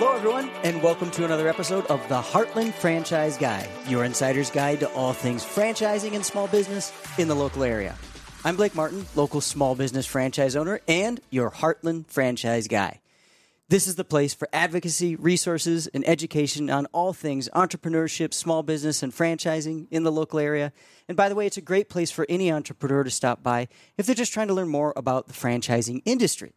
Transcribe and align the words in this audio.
Hello, 0.00 0.14
everyone, 0.14 0.48
and 0.62 0.80
welcome 0.80 1.10
to 1.10 1.24
another 1.24 1.48
episode 1.48 1.84
of 1.86 2.08
the 2.08 2.22
Heartland 2.22 2.72
Franchise 2.72 3.36
Guy, 3.36 3.68
your 3.88 4.04
insider's 4.04 4.48
guide 4.48 4.78
to 4.78 4.88
all 4.92 5.12
things 5.12 5.44
franchising 5.44 6.14
and 6.14 6.24
small 6.24 6.46
business 6.46 6.92
in 7.18 7.26
the 7.26 7.34
local 7.34 7.64
area. 7.64 7.96
I'm 8.44 8.54
Blake 8.54 8.76
Martin, 8.76 9.06
local 9.16 9.40
small 9.40 9.74
business 9.74 10.06
franchise 10.06 10.54
owner 10.54 10.80
and 10.86 11.18
your 11.30 11.50
Heartland 11.50 12.06
Franchise 12.06 12.68
Guy. 12.68 13.00
This 13.70 13.88
is 13.88 13.96
the 13.96 14.04
place 14.04 14.34
for 14.34 14.48
advocacy, 14.52 15.16
resources, 15.16 15.88
and 15.88 16.08
education 16.08 16.70
on 16.70 16.86
all 16.92 17.12
things 17.12 17.48
entrepreneurship, 17.52 18.32
small 18.32 18.62
business, 18.62 19.02
and 19.02 19.12
franchising 19.12 19.88
in 19.90 20.04
the 20.04 20.12
local 20.12 20.38
area. 20.38 20.72
And 21.08 21.16
by 21.16 21.28
the 21.28 21.34
way, 21.34 21.44
it's 21.44 21.56
a 21.56 21.60
great 21.60 21.88
place 21.88 22.12
for 22.12 22.24
any 22.28 22.52
entrepreneur 22.52 23.02
to 23.02 23.10
stop 23.10 23.42
by 23.42 23.66
if 23.96 24.06
they're 24.06 24.14
just 24.14 24.32
trying 24.32 24.46
to 24.46 24.54
learn 24.54 24.68
more 24.68 24.92
about 24.94 25.26
the 25.26 25.34
franchising 25.34 26.02
industry. 26.04 26.54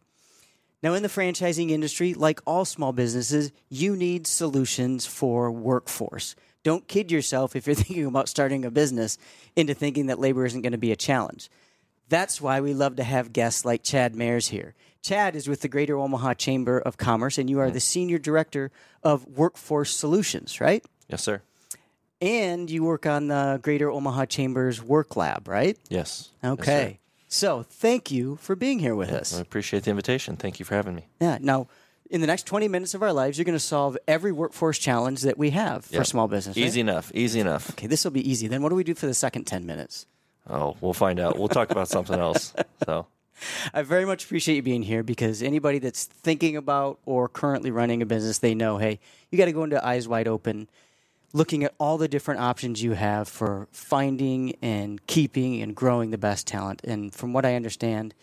Now, 0.82 0.94
in 0.94 1.02
the 1.02 1.08
franchising 1.08 1.70
industry, 1.70 2.12
like 2.14 2.40
all 2.44 2.64
small 2.64 2.92
businesses, 2.92 3.52
you 3.68 3.94
need 3.94 4.26
solutions 4.26 5.06
for 5.06 5.50
workforce. 5.50 6.34
Don't 6.64 6.88
kid 6.88 7.10
yourself 7.10 7.54
if 7.54 7.66
you're 7.66 7.74
thinking 7.76 8.06
about 8.06 8.28
starting 8.28 8.64
a 8.64 8.70
business 8.70 9.18
into 9.54 9.74
thinking 9.74 10.06
that 10.06 10.18
labor 10.18 10.44
isn't 10.44 10.62
going 10.62 10.72
to 10.72 10.78
be 10.78 10.92
a 10.92 10.96
challenge. 10.96 11.50
That's 12.08 12.40
why 12.40 12.60
we 12.60 12.74
love 12.74 12.96
to 12.96 13.04
have 13.04 13.32
guests 13.32 13.64
like 13.64 13.82
Chad 13.82 14.14
Mayers 14.14 14.48
here. 14.48 14.74
Chad 15.02 15.34
is 15.34 15.48
with 15.48 15.60
the 15.62 15.68
Greater 15.68 15.96
Omaha 15.96 16.34
Chamber 16.34 16.78
of 16.78 16.96
Commerce, 16.96 17.38
and 17.38 17.48
you 17.48 17.58
are 17.58 17.66
mm-hmm. 17.66 17.74
the 17.74 17.80
Senior 17.80 18.18
Director 18.18 18.70
of 19.02 19.26
Workforce 19.26 19.94
Solutions, 19.94 20.60
right? 20.60 20.84
Yes, 21.08 21.22
sir. 21.22 21.42
And 22.20 22.70
you 22.70 22.84
work 22.84 23.06
on 23.06 23.28
the 23.28 23.58
Greater 23.62 23.90
Omaha 23.90 24.26
Chamber's 24.26 24.80
Work 24.80 25.16
Lab, 25.16 25.48
right? 25.48 25.76
Yes. 25.88 26.30
Okay. 26.44 27.00
So 27.32 27.62
thank 27.62 28.10
you 28.10 28.36
for 28.36 28.54
being 28.54 28.78
here 28.78 28.94
with 28.94 29.10
us. 29.10 29.36
I 29.36 29.40
appreciate 29.40 29.84
the 29.84 29.90
invitation. 29.90 30.36
Thank 30.36 30.58
you 30.58 30.64
for 30.66 30.74
having 30.74 30.94
me. 30.94 31.06
Yeah. 31.20 31.38
Now, 31.40 31.66
in 32.10 32.20
the 32.20 32.26
next 32.26 32.44
20 32.46 32.68
minutes 32.68 32.92
of 32.92 33.02
our 33.02 33.12
lives, 33.12 33.38
you're 33.38 33.46
going 33.46 33.56
to 33.56 33.58
solve 33.58 33.96
every 34.06 34.32
workforce 34.32 34.78
challenge 34.78 35.22
that 35.22 35.38
we 35.38 35.48
have 35.50 35.86
for 35.86 35.94
Yep. 35.96 36.06
small 36.06 36.28
business. 36.28 36.56
right? 36.58 36.66
Easy 36.66 36.80
enough. 36.80 37.10
Easy 37.14 37.40
enough. 37.40 37.70
Okay, 37.70 37.86
this 37.86 38.04
will 38.04 38.10
be 38.10 38.28
easy. 38.30 38.48
Then 38.48 38.62
what 38.62 38.68
do 38.68 38.74
we 38.74 38.84
do 38.84 38.94
for 38.94 39.06
the 39.06 39.14
second 39.14 39.44
10 39.46 39.64
minutes? 39.64 40.06
Oh, 40.50 40.76
we'll 40.82 40.92
find 40.92 41.18
out. 41.18 41.38
We'll 41.38 41.48
talk 41.48 41.70
about 41.70 41.88
something 41.88 42.18
else. 42.18 42.52
So, 42.84 43.06
I 43.72 43.82
very 43.82 44.04
much 44.04 44.24
appreciate 44.24 44.56
you 44.56 44.62
being 44.62 44.82
here 44.82 45.02
because 45.04 45.40
anybody 45.40 45.78
that's 45.78 46.04
thinking 46.04 46.56
about 46.56 46.98
or 47.06 47.28
currently 47.28 47.70
running 47.70 48.02
a 48.02 48.06
business, 48.06 48.38
they 48.38 48.54
know, 48.56 48.76
hey, 48.78 48.98
you 49.30 49.38
got 49.38 49.44
to 49.46 49.52
go 49.52 49.62
into 49.62 49.84
eyes 49.86 50.06
wide 50.08 50.26
open, 50.26 50.68
looking 51.32 51.64
at 51.64 51.74
all 51.78 51.98
the 51.98 52.08
different 52.08 52.40
options 52.40 52.82
you 52.82 52.92
have 52.92 53.28
for 53.28 53.68
finding 53.72 54.54
and 54.62 55.04
keeping 55.06 55.62
and 55.62 55.74
growing 55.74 56.10
the 56.10 56.18
best 56.18 56.46
talent. 56.46 56.80
And 56.84 57.14
from 57.14 57.32
what 57.32 57.44
I 57.46 57.54
understand, 57.54 58.14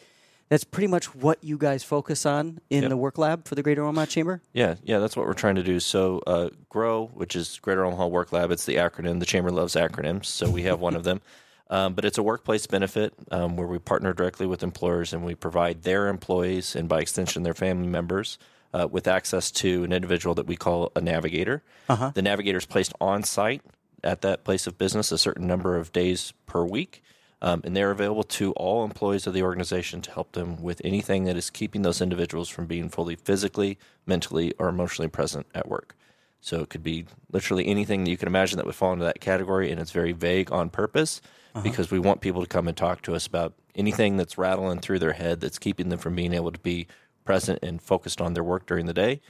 that's 0.50 0.64
pretty 0.64 0.88
much 0.88 1.14
what 1.16 1.44
you 1.44 1.58
guys 1.58 1.84
focus 1.84 2.26
on 2.26 2.60
in 2.70 2.82
Yep. 2.84 2.90
the 2.90 2.98
work 2.98 3.18
lab 3.18 3.48
for 3.48 3.56
the 3.56 3.62
Greater 3.64 3.84
Omaha 3.84 4.06
Chamber. 4.08 4.42
yeah, 4.54 4.76
yeah, 4.84 5.00
that's 5.00 5.16
what 5.16 5.26
we're 5.28 5.34
trying 5.34 5.56
to 5.56 5.64
do. 5.64 5.80
So, 5.80 6.22
uh, 6.26 6.50
GROW, 6.70 7.08
which 7.14 7.36
is 7.36 7.60
Greater 7.62 7.86
Omaha 7.86 8.08
Work 8.08 8.32
Lab, 8.32 8.50
it's 8.52 8.66
the 8.66 8.76
acronym. 8.76 9.20
The 9.20 9.26
Chamber 9.28 9.52
loves 9.52 9.76
acronyms, 9.76 10.26
so 10.26 10.50
we 10.50 10.64
have 10.64 10.80
one 10.80 10.96
of 10.96 11.04
them. 11.04 11.22
Um, 11.72 11.94
but 11.94 12.04
it's 12.04 12.18
a 12.18 12.24
workplace 12.24 12.66
benefit 12.66 13.14
um, 13.30 13.56
where 13.56 13.68
we 13.68 13.78
partner 13.78 14.12
directly 14.12 14.48
with 14.48 14.64
employers 14.64 15.14
and 15.14 15.24
we 15.24 15.36
provide 15.36 15.84
their 15.84 16.08
employees 16.08 16.76
and 16.76 16.90
by 16.90 17.00
extension 17.00 17.44
their 17.44 17.54
family 17.54 17.86
members 17.86 18.40
uh, 18.74 18.88
with 18.90 19.08
access 19.08 19.52
to 19.52 19.84
an 19.84 19.92
individual 19.92 20.36
that 20.36 20.48
we 20.48 20.56
call 20.56 20.92
a 20.96 21.02
navigator. 21.02 21.64
The 22.12 22.22
navigator 22.22 22.58
is 22.58 22.66
placed 22.66 22.94
on 23.02 23.24
site 23.24 23.62
at 24.04 24.22
that 24.22 24.44
place 24.44 24.68
of 24.68 24.78
business 24.78 25.12
a 25.12 25.18
certain 25.18 25.48
number 25.48 25.76
of 25.76 25.92
days 25.92 26.34
per 26.46 26.64
week. 26.64 27.04
Um, 27.42 27.62
and 27.64 27.76
they're 27.76 27.92
available 27.92 28.24
to 28.24 28.52
all 28.54 28.84
employees 28.84 29.26
of 29.26 29.34
the 29.34 29.44
organization 29.44 30.02
to 30.02 30.12
help 30.12 30.34
them 30.34 30.62
with 30.62 30.82
anything 30.84 31.24
that 31.24 31.38
is 31.38 31.50
keeping 31.50 31.84
those 31.84 32.02
individuals 32.02 32.50
from 32.50 32.66
being 32.66 32.90
fully 32.90 33.16
physically, 33.16 33.78
mentally, 34.06 34.54
or 34.60 34.68
emotionally 34.68 35.08
present 35.08 35.46
at 35.56 35.68
work. 35.70 35.96
So 36.42 36.60
it 36.62 36.70
could 36.70 36.84
be 36.84 37.06
literally 37.32 37.68
anything 37.68 38.04
that 38.04 38.12
you 38.12 38.18
can 38.18 38.28
imagine 38.28 38.58
that 38.58 38.66
would 38.66 38.76
fall 38.76 38.92
into 38.92 39.06
that 39.06 39.22
category, 39.22 39.72
and 39.72 39.80
it's 39.80 39.92
very 39.92 40.12
vague 40.12 40.52
on 40.52 40.70
purpose 40.70 41.22
because 41.64 41.92
we 41.92 42.00
want 42.00 42.22
people 42.22 42.42
to 42.42 42.48
come 42.48 42.68
and 42.68 42.78
talk 42.78 43.02
to 43.02 43.16
us 43.16 43.26
about 43.26 43.54
anything 43.76 44.18
that's 44.18 44.38
rattling 44.38 44.80
through 44.80 45.00
their 45.00 45.14
head 45.14 45.40
that's 45.42 45.60
keeping 45.60 45.90
them 45.90 46.00
from 46.00 46.16
being 46.16 46.34
able 46.34 46.52
to 46.52 46.60
be 46.60 46.88
present 47.30 47.60
and 47.62 47.80
focused 47.80 48.20
on 48.20 48.34
their 48.34 48.44
work 48.44 48.66
during 48.66 48.88
the 48.88 48.94
day. 48.94 49.22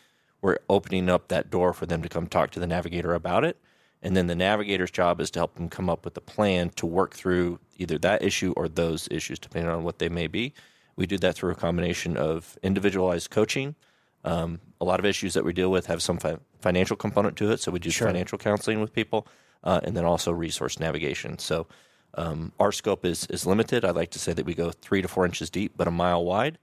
We're 0.42 0.60
opening 0.70 1.10
up 1.10 1.28
that 1.28 1.50
door 1.50 1.74
for 1.74 1.86
them 1.86 2.02
to 2.02 2.08
come 2.08 2.28
talk 2.28 2.50
to 2.52 2.60
the 2.62 2.66
navigator 2.66 3.14
about 3.14 3.44
it. 3.44 3.58
And 4.02 4.16
then 4.16 4.28
the 4.28 4.36
navigator's 4.36 4.90
job 4.90 5.20
is 5.20 5.30
to 5.32 5.40
help 5.42 5.56
them 5.56 5.68
come 5.68 5.90
up 5.90 6.06
with 6.06 6.16
a 6.16 6.22
plan 6.22 6.70
to 6.78 6.86
work 6.86 7.14
through 7.14 7.60
either 7.78 7.98
that 7.98 8.24
issue 8.24 8.54
or 8.56 8.70
those 8.70 9.10
issues, 9.12 9.38
depending 9.38 9.70
on 9.70 9.84
what 9.84 10.00
they 10.00 10.08
may 10.08 10.28
be. 10.28 10.54
We 10.96 11.08
do 11.08 11.18
that 11.18 11.36
through 11.36 11.52
a 11.52 11.56
combination 11.56 12.16
of 12.16 12.58
individualized 12.64 13.32
coaching. 13.32 13.76
Um, 14.24 14.62
a 14.80 14.86
lot 14.86 15.02
of 15.02 15.06
issues 15.06 15.34
that 15.34 15.44
we 15.44 15.52
deal 15.52 15.70
with 15.70 15.88
have 15.88 16.02
some 16.02 16.20
fi- 16.20 16.38
financial 16.62 16.96
component 16.96 17.36
to 17.36 17.52
it, 17.52 17.60
so 17.60 17.70
we 17.70 17.80
do 17.80 17.92
financial 17.92 18.38
counseling 18.38 18.80
with 18.80 18.94
people, 18.94 19.28
uh, 19.66 19.82
and 19.84 19.98
then 19.98 20.06
also 20.06 20.32
resource 20.32 20.80
navigation. 20.80 21.38
So 21.38 21.68
um, 22.14 22.54
our 22.62 22.72
scope 22.72 23.04
is 23.04 23.28
is 23.28 23.46
limited. 23.46 23.84
I 23.84 23.92
like 23.92 24.12
to 24.12 24.20
say 24.20 24.32
that 24.32 24.46
we 24.46 24.56
go 24.56 24.72
three 24.72 25.02
to 25.02 25.10
four 25.10 25.26
inches 25.26 25.50
deep, 25.50 25.74
but 25.76 25.90
a 25.90 25.92
mile 25.92 26.24
wide. 26.24 26.58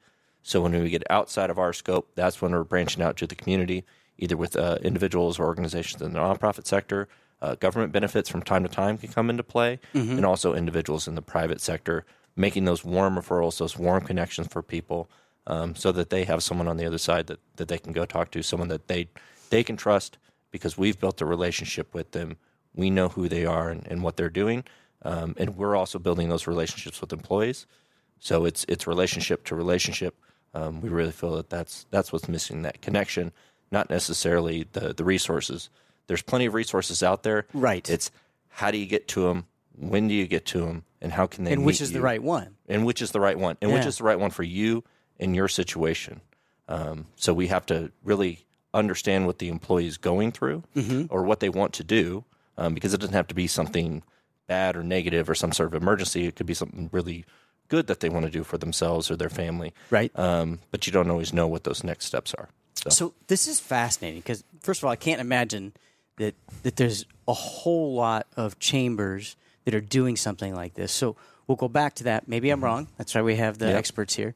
So 0.46 0.60
when 0.60 0.80
we 0.80 0.90
get 0.90 1.02
outside 1.10 1.50
of 1.50 1.58
our 1.58 1.72
scope, 1.72 2.12
that's 2.14 2.40
when 2.40 2.52
we're 2.52 2.62
branching 2.62 3.02
out 3.02 3.16
to 3.16 3.26
the 3.26 3.34
community, 3.34 3.84
either 4.16 4.36
with 4.36 4.54
uh, 4.54 4.78
individuals 4.80 5.40
or 5.40 5.46
organizations 5.46 6.00
in 6.00 6.12
the 6.12 6.20
nonprofit 6.20 6.68
sector. 6.68 7.08
Uh, 7.42 7.56
government 7.56 7.92
benefits 7.92 8.28
from 8.28 8.42
time 8.42 8.62
to 8.62 8.68
time 8.68 8.96
can 8.96 9.10
come 9.10 9.28
into 9.28 9.42
play, 9.42 9.80
and 9.92 10.24
also 10.24 10.54
individuals 10.54 11.08
in 11.08 11.16
the 11.16 11.20
private 11.20 11.60
sector, 11.60 12.04
making 12.36 12.64
those 12.64 12.84
warm 12.84 13.16
referrals, 13.16 13.58
those 13.58 13.76
warm 13.76 14.04
connections 14.04 14.46
for 14.46 14.62
people, 14.62 15.10
um, 15.48 15.74
so 15.74 15.90
that 15.90 16.10
they 16.10 16.22
have 16.22 16.44
someone 16.44 16.68
on 16.68 16.76
the 16.76 16.86
other 16.86 16.96
side 16.98 17.26
that, 17.26 17.40
that 17.56 17.66
they 17.66 17.78
can 17.78 17.92
go 17.92 18.06
talk 18.06 18.30
to, 18.30 18.40
someone 18.40 18.68
that 18.68 18.86
they 18.86 19.08
they 19.50 19.64
can 19.64 19.76
trust 19.76 20.16
because 20.52 20.78
we've 20.78 21.00
built 21.00 21.20
a 21.20 21.26
relationship 21.26 21.92
with 21.92 22.12
them. 22.12 22.36
We 22.72 22.88
know 22.88 23.08
who 23.08 23.28
they 23.28 23.44
are 23.44 23.68
and, 23.68 23.84
and 23.88 24.00
what 24.04 24.16
they're 24.16 24.30
doing, 24.30 24.62
um, 25.02 25.34
and 25.38 25.56
we're 25.56 25.74
also 25.74 25.98
building 25.98 26.28
those 26.28 26.46
relationships 26.46 27.00
with 27.00 27.12
employees. 27.12 27.66
So 28.20 28.44
it's 28.44 28.64
it's 28.68 28.86
relationship 28.86 29.44
to 29.46 29.56
relationship. 29.56 30.14
Um, 30.56 30.80
we 30.80 30.88
really 30.88 31.12
feel 31.12 31.36
that 31.36 31.50
that's 31.50 31.86
that's 31.90 32.12
what's 32.12 32.28
missing 32.28 32.62
that 32.62 32.80
connection, 32.80 33.32
not 33.70 33.90
necessarily 33.90 34.66
the 34.72 34.94
the 34.94 35.04
resources. 35.04 35.68
There's 36.06 36.22
plenty 36.22 36.46
of 36.46 36.54
resources 36.54 37.02
out 37.02 37.22
there. 37.24 37.46
Right. 37.52 37.88
It's 37.90 38.10
how 38.48 38.70
do 38.70 38.78
you 38.78 38.86
get 38.86 39.06
to 39.08 39.22
them? 39.22 39.44
When 39.78 40.08
do 40.08 40.14
you 40.14 40.26
get 40.26 40.46
to 40.46 40.60
them? 40.60 40.84
And 41.02 41.12
how 41.12 41.26
can 41.26 41.44
they? 41.44 41.52
And 41.52 41.64
which 41.66 41.80
is 41.82 41.92
the 41.92 42.00
right 42.00 42.22
one? 42.22 42.56
and 42.68 42.86
which 42.86 43.02
is 43.02 43.10
the 43.12 43.20
right 43.20 43.38
one, 43.38 43.56
and 43.60 43.72
which 43.72 43.84
is 43.86 43.98
the 43.98 44.04
right 44.04 44.18
one 44.18 44.30
for 44.30 44.42
you 44.42 44.82
and 45.20 45.36
your 45.36 45.48
situation. 45.48 46.20
Um, 46.68 47.06
so 47.16 47.34
we 47.34 47.48
have 47.48 47.66
to 47.66 47.92
really 48.02 48.46
understand 48.74 49.26
what 49.26 49.38
the 49.38 49.48
employee 49.48 49.86
is 49.86 49.98
going 49.98 50.32
through 50.32 50.62
Mm-hmm. 50.74 51.04
or 51.10 51.22
what 51.22 51.40
they 51.40 51.48
want 51.50 51.72
to 51.74 51.84
do, 51.84 52.24
um, 52.58 52.74
because 52.74 52.92
it 52.94 53.00
doesn't 53.00 53.14
have 53.14 53.28
to 53.28 53.34
be 53.34 53.46
something 53.46 54.02
bad 54.46 54.74
or 54.76 54.82
negative 54.82 55.28
or 55.28 55.34
some 55.34 55.52
sort 55.52 55.68
of 55.68 55.80
emergency. 55.80 56.26
It 56.26 56.34
could 56.36 56.46
be 56.46 56.54
something 56.54 56.88
really 56.92 57.24
good 57.68 57.86
that 57.88 58.00
they 58.00 58.08
want 58.08 58.24
to 58.26 58.30
do 58.30 58.44
for 58.44 58.58
themselves 58.58 59.10
or 59.10 59.16
their 59.16 59.30
family. 59.30 59.72
Right. 59.90 60.10
Um, 60.18 60.60
but 60.70 60.86
you 60.86 60.92
don't 60.92 61.10
always 61.10 61.32
know 61.32 61.46
what 61.46 61.64
those 61.64 61.82
next 61.84 62.06
steps 62.06 62.34
are. 62.34 62.48
So, 62.74 62.90
So 62.90 63.14
this 63.26 63.48
is 63.48 63.58
fascinating 63.60 64.20
because 64.20 64.44
first 64.60 64.80
of 64.80 64.84
all, 64.84 64.90
I 64.90 64.96
can't 64.96 65.20
imagine 65.20 65.72
that 66.18 66.34
that 66.62 66.76
there's 66.76 67.04
a 67.28 67.32
whole 67.34 67.94
lot 67.94 68.26
of 68.36 68.58
chambers 68.58 69.36
that 69.64 69.74
are 69.74 69.80
doing 69.80 70.16
something 70.16 70.54
like 70.54 70.74
this. 70.74 70.92
So 70.92 71.16
we'll 71.46 71.56
go 71.56 71.68
back 71.68 71.94
to 71.96 72.04
that. 72.04 72.28
Maybe 72.28 72.50
I'm 72.50 72.62
wrong. 72.62 72.88
That's 72.98 73.14
why 73.14 73.22
we 73.22 73.36
have 73.36 73.58
the 73.58 73.66
Yep. 73.66 73.76
experts 73.76 74.14
here. 74.14 74.34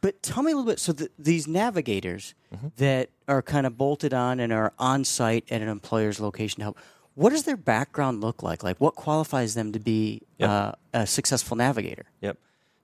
But 0.00 0.22
tell 0.22 0.42
me 0.42 0.52
a 0.52 0.56
little 0.56 0.70
bit. 0.70 0.78
So 0.78 0.92
the, 0.92 1.10
these 1.18 1.46
navigators 1.48 2.34
that 2.76 3.10
are 3.28 3.42
kind 3.42 3.66
of 3.66 3.76
bolted 3.76 4.14
on 4.14 4.40
and 4.40 4.52
are 4.52 4.72
on 4.78 5.04
site 5.04 5.44
at 5.50 5.60
an 5.62 5.68
employer's 5.68 6.20
location 6.20 6.58
to 6.60 6.62
help. 6.64 6.78
What 7.14 7.30
does 7.30 7.44
their 7.44 7.56
background 7.56 8.20
look 8.20 8.42
like? 8.42 8.62
Like, 8.62 8.78
what 8.78 8.94
qualifies 8.94 9.54
them 9.54 9.72
to 9.72 9.78
be 9.80 10.22
Yep. 10.38 10.50
uh, 10.50 10.72
a 10.92 11.06
successful 11.06 11.56
navigator? 11.56 12.04
Yep. 12.20 12.36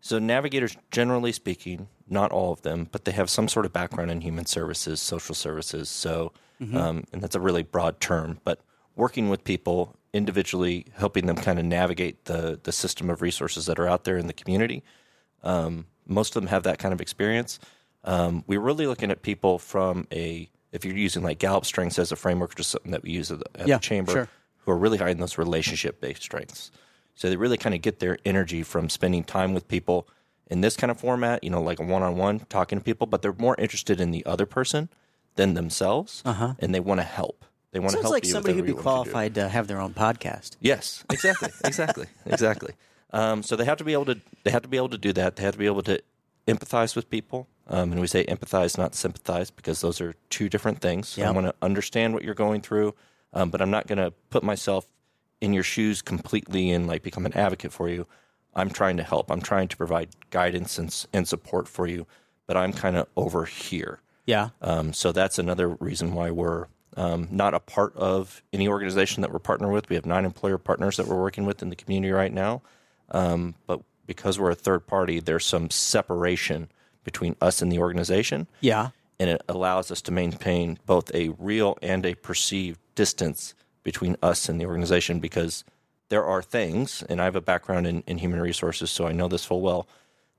So 0.02 0.18
navigators, 0.18 0.76
generally 0.90 1.30
speaking, 1.30 1.86
not 2.08 2.32
all 2.32 2.52
of 2.52 2.62
them, 2.62 2.88
but 2.90 3.04
they 3.04 3.12
have 3.12 3.30
some 3.30 3.46
sort 3.46 3.64
of 3.64 3.72
background 3.72 4.10
in 4.10 4.20
human 4.20 4.46
services, 4.46 5.00
social 5.00 5.34
services. 5.34 5.88
So, 5.88 6.32
um, 6.76 7.04
and 7.12 7.22
that's 7.22 7.36
a 7.36 7.40
really 7.40 7.62
broad 7.62 8.00
term, 8.00 8.40
but 8.44 8.60
working 8.96 9.28
with 9.28 9.44
people 9.44 9.96
individually, 10.12 10.86
helping 10.96 11.26
them 11.26 11.36
kind 11.36 11.58
of 11.58 11.64
navigate 11.64 12.24
the 12.26 12.58
the 12.62 12.72
system 12.72 13.10
of 13.10 13.22
resources 13.22 13.66
that 13.66 13.78
are 13.78 13.88
out 13.88 14.02
there 14.04 14.18
in 14.18 14.26
the 14.26 14.32
community. 14.32 14.82
Um, 15.44 15.86
most 16.06 16.36
of 16.36 16.42
them 16.42 16.48
have 16.48 16.64
that 16.64 16.78
kind 16.78 16.92
of 16.92 17.00
experience. 17.00 17.58
Um, 18.04 18.42
we're 18.48 18.60
really 18.60 18.86
looking 18.88 19.10
at 19.12 19.22
people 19.22 19.58
from 19.58 20.06
a 20.12 20.50
if 20.72 20.84
you're 20.84 20.96
using 20.96 21.22
like 21.22 21.38
Gallup 21.38 21.64
strengths 21.64 21.98
as 21.98 22.10
a 22.12 22.16
framework, 22.16 22.58
is 22.58 22.66
something 22.66 22.90
that 22.92 23.02
we 23.02 23.10
use 23.10 23.30
at 23.30 23.38
the, 23.38 23.60
at 23.60 23.68
Yeah, 23.68 23.76
the 23.76 23.82
chamber, 23.82 24.12
sure. 24.12 24.28
who 24.58 24.72
are 24.72 24.78
really 24.78 24.98
high 24.98 25.10
in 25.10 25.18
those 25.18 25.38
relationship 25.38 26.00
based 26.00 26.22
strengths. 26.22 26.70
So 27.14 27.28
they 27.28 27.36
really 27.36 27.56
kind 27.56 27.74
of 27.74 27.82
get 27.82 28.00
their 28.00 28.18
energy 28.24 28.62
from 28.62 28.88
spending 28.88 29.24
time 29.24 29.54
with 29.54 29.68
people 29.68 30.08
in 30.50 30.60
this 30.60 30.76
kind 30.76 30.90
of 30.90 31.00
format, 31.00 31.42
you 31.42 31.50
know, 31.50 31.62
like 31.62 31.80
a 31.80 31.84
one 31.84 32.02
on 32.02 32.16
one 32.16 32.40
talking 32.48 32.78
to 32.78 32.84
people, 32.84 33.06
but 33.06 33.22
they're 33.22 33.34
more 33.34 33.56
interested 33.58 34.00
in 34.00 34.10
the 34.10 34.24
other 34.26 34.46
person 34.46 34.88
than 35.36 35.54
themselves. 35.54 36.22
Uh-huh. 36.24 36.54
And 36.58 36.74
they 36.74 36.80
want 36.80 37.00
to 37.00 37.04
help. 37.04 37.44
They 37.72 37.78
want 37.80 37.90
to 37.90 37.96
Sounds 37.96 38.04
help 38.04 38.12
like 38.12 38.24
somebody 38.26 38.54
who'd 38.54 38.66
be 38.66 38.74
qualified 38.74 39.34
to 39.36 39.48
have 39.48 39.66
their 39.66 39.80
own 39.80 39.94
podcast. 39.94 40.56
Yes, 40.60 41.04
exactly, 41.10 41.48
exactly, 41.64 42.06
exactly. 42.26 42.74
Um, 43.12 43.42
so 43.42 43.56
they 43.56 43.64
have 43.64 43.78
to 43.78 43.84
be 43.84 43.94
able 43.94 44.04
to 44.06 44.20
they 44.44 44.50
have 44.50 44.62
to 44.62 44.68
be 44.68 44.76
able 44.76 44.90
to 44.90 44.98
do 44.98 45.12
that. 45.14 45.36
They 45.36 45.42
have 45.42 45.54
to 45.54 45.58
be 45.58 45.66
able 45.66 45.82
to 45.84 46.02
empathize 46.46 46.94
with 46.94 47.08
people. 47.08 47.48
Um, 47.68 47.92
and 47.92 48.00
we 48.00 48.06
say 48.06 48.24
empathize, 48.26 48.76
not 48.76 48.94
sympathize, 48.94 49.50
because 49.50 49.80
those 49.80 50.00
are 50.00 50.14
two 50.28 50.48
different 50.48 50.80
things. 50.80 51.08
So 51.08 51.22
I 51.22 51.30
want 51.30 51.46
to 51.46 51.54
understand 51.62 52.12
what 52.12 52.24
you're 52.24 52.34
going 52.34 52.60
through, 52.60 52.94
um, 53.32 53.50
but 53.50 53.62
I'm 53.62 53.70
not 53.70 53.86
going 53.86 53.98
to 53.98 54.12
put 54.30 54.42
myself 54.42 54.88
in 55.42 55.52
your 55.52 55.64
shoes 55.64 56.00
completely 56.00 56.70
and 56.70 56.86
like 56.86 57.02
become 57.02 57.26
an 57.26 57.34
advocate 57.34 57.72
for 57.72 57.88
you. 57.88 58.06
I'm 58.54 58.70
trying 58.70 58.96
to 58.98 59.02
help. 59.02 59.30
I'm 59.30 59.42
trying 59.42 59.68
to 59.68 59.76
provide 59.76 60.10
guidance 60.30 60.78
and, 60.78 61.06
and 61.12 61.26
support 61.26 61.68
for 61.68 61.86
you, 61.86 62.06
but 62.46 62.56
I'm 62.56 62.72
kind 62.72 62.96
of 62.96 63.08
over 63.16 63.44
here. 63.44 64.00
Yeah. 64.24 64.50
Um, 64.60 64.92
so 64.92 65.10
that's 65.10 65.38
another 65.38 65.68
reason 65.68 66.14
why 66.14 66.30
we're 66.30 66.66
um, 66.96 67.26
not 67.30 67.54
a 67.54 67.60
part 67.60 67.96
of 67.96 68.40
any 68.52 68.68
organization 68.68 69.22
that 69.22 69.32
we're 69.32 69.40
partnered 69.40 69.72
with. 69.72 69.88
We 69.88 69.96
have 69.96 70.06
nine 70.06 70.24
employer 70.24 70.58
partners 70.58 70.96
that 70.96 71.08
we're 71.08 71.20
working 71.20 71.44
with 71.44 71.60
in 71.60 71.70
the 71.70 71.76
community 71.76 72.12
right 72.12 72.32
now. 72.32 72.62
Um, 73.10 73.56
but 73.66 73.80
because 74.06 74.38
we're 74.38 74.50
a 74.50 74.54
third 74.54 74.86
party, 74.86 75.18
there's 75.18 75.44
some 75.44 75.70
separation 75.70 76.68
between 77.02 77.34
us 77.40 77.62
and 77.62 77.72
the 77.72 77.80
organization. 77.80 78.46
Yeah. 78.60 78.90
And 79.18 79.28
it 79.28 79.42
allows 79.48 79.90
us 79.90 80.02
to 80.02 80.12
maintain 80.12 80.78
both 80.86 81.12
a 81.14 81.30
real 81.30 81.78
and 81.82 82.06
a 82.06 82.14
perceived 82.14 82.78
distance 82.94 83.54
between 83.82 84.16
us 84.22 84.48
and 84.48 84.60
the 84.60 84.66
organization 84.66 85.18
because 85.20 85.64
there 86.08 86.24
are 86.24 86.42
things, 86.42 87.02
and 87.08 87.20
I 87.20 87.24
have 87.24 87.36
a 87.36 87.40
background 87.40 87.86
in, 87.86 88.02
in 88.06 88.18
human 88.18 88.40
resources, 88.40 88.90
so 88.90 89.06
I 89.06 89.12
know 89.12 89.28
this 89.28 89.44
full 89.44 89.60
well. 89.62 89.88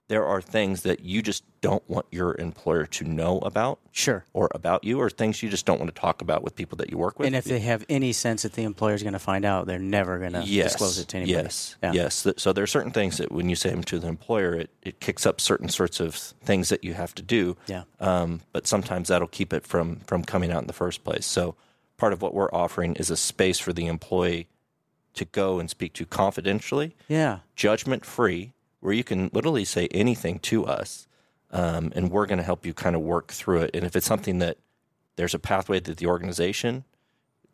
There 0.09 0.25
are 0.25 0.41
things 0.41 0.83
that 0.83 0.99
you 0.99 1.21
just 1.21 1.43
don't 1.61 1.81
want 1.89 2.05
your 2.11 2.35
employer 2.37 2.85
to 2.87 3.05
know 3.05 3.39
about 3.39 3.79
Sure. 3.91 4.25
or 4.33 4.49
about 4.53 4.83
you 4.83 4.99
or 4.99 5.09
things 5.09 5.41
you 5.41 5.49
just 5.49 5.65
don't 5.65 5.79
want 5.79 5.95
to 5.95 5.99
talk 5.99 6.21
about 6.21 6.43
with 6.43 6.55
people 6.55 6.75
that 6.79 6.91
you 6.91 6.97
work 6.97 7.17
with. 7.17 7.25
And 7.25 7.35
if 7.35 7.45
they 7.45 7.61
have 7.61 7.85
any 7.87 8.11
sense 8.11 8.43
that 8.43 8.53
the 8.53 8.63
employer's 8.63 9.01
going 9.01 9.13
to 9.13 9.19
find 9.19 9.45
out, 9.45 9.65
they're 9.65 9.79
never 9.79 10.19
going 10.19 10.33
to 10.33 10.43
yes, 10.43 10.73
disclose 10.73 10.99
it 10.99 11.07
to 11.07 11.17
anybody. 11.17 11.43
Yes, 11.45 11.77
Yeah. 11.81 11.93
yes. 11.93 12.27
So 12.37 12.51
there 12.51 12.65
are 12.65 12.67
certain 12.67 12.91
things 12.91 13.17
that 13.17 13.31
when 13.31 13.49
you 13.49 13.55
say 13.55 13.69
them 13.69 13.83
to 13.85 13.97
the 13.97 14.07
employer, 14.07 14.53
it, 14.53 14.69
it 14.83 14.99
kicks 14.99 15.25
up 15.25 15.39
certain 15.39 15.69
sorts 15.69 16.01
of 16.01 16.15
things 16.15 16.67
that 16.69 16.83
you 16.83 16.93
have 16.93 17.15
to 17.15 17.23
do. 17.23 17.55
Yeah. 17.67 17.83
Um, 18.01 18.41
but 18.51 18.67
sometimes 18.67 19.07
that'll 19.07 19.27
keep 19.29 19.53
it 19.53 19.65
from 19.65 20.01
from 20.01 20.23
coming 20.25 20.51
out 20.51 20.61
in 20.61 20.67
the 20.67 20.73
first 20.73 21.05
place. 21.05 21.25
So 21.25 21.55
part 22.03 22.11
of 22.11 22.21
what 22.21 22.33
we're 22.33 22.51
offering 22.53 22.95
is 22.95 23.09
a 23.09 23.15
space 23.15 23.59
for 23.59 23.71
the 23.71 23.87
employee 23.87 24.45
to 25.13 25.23
go 25.23 25.57
and 25.57 25.69
speak 25.69 25.93
to 25.93 26.05
confidentially, 26.05 26.93
Yeah. 27.07 27.39
judgment 27.55 28.03
free, 28.03 28.51
where 28.81 28.91
you 28.91 29.05
can 29.05 29.29
literally 29.31 29.63
say 29.63 29.87
anything 29.91 30.39
to 30.39 30.65
us, 30.65 31.07
um, 31.49 31.93
and 31.95 32.11
we're 32.11 32.25
going 32.25 32.39
to 32.39 32.43
help 32.43 32.65
you 32.65 32.73
kind 32.73 32.93
of 32.97 33.01
work 33.01 33.31
through 33.31 33.61
it. 33.61 33.71
And 33.73 33.85
if 33.85 33.95
it's 33.95 34.05
something 34.05 34.39
that 34.39 34.57
there's 35.15 35.33
a 35.33 35.39
pathway 35.39 35.79
that 35.79 35.95
the 35.95 36.07
organization 36.07 36.83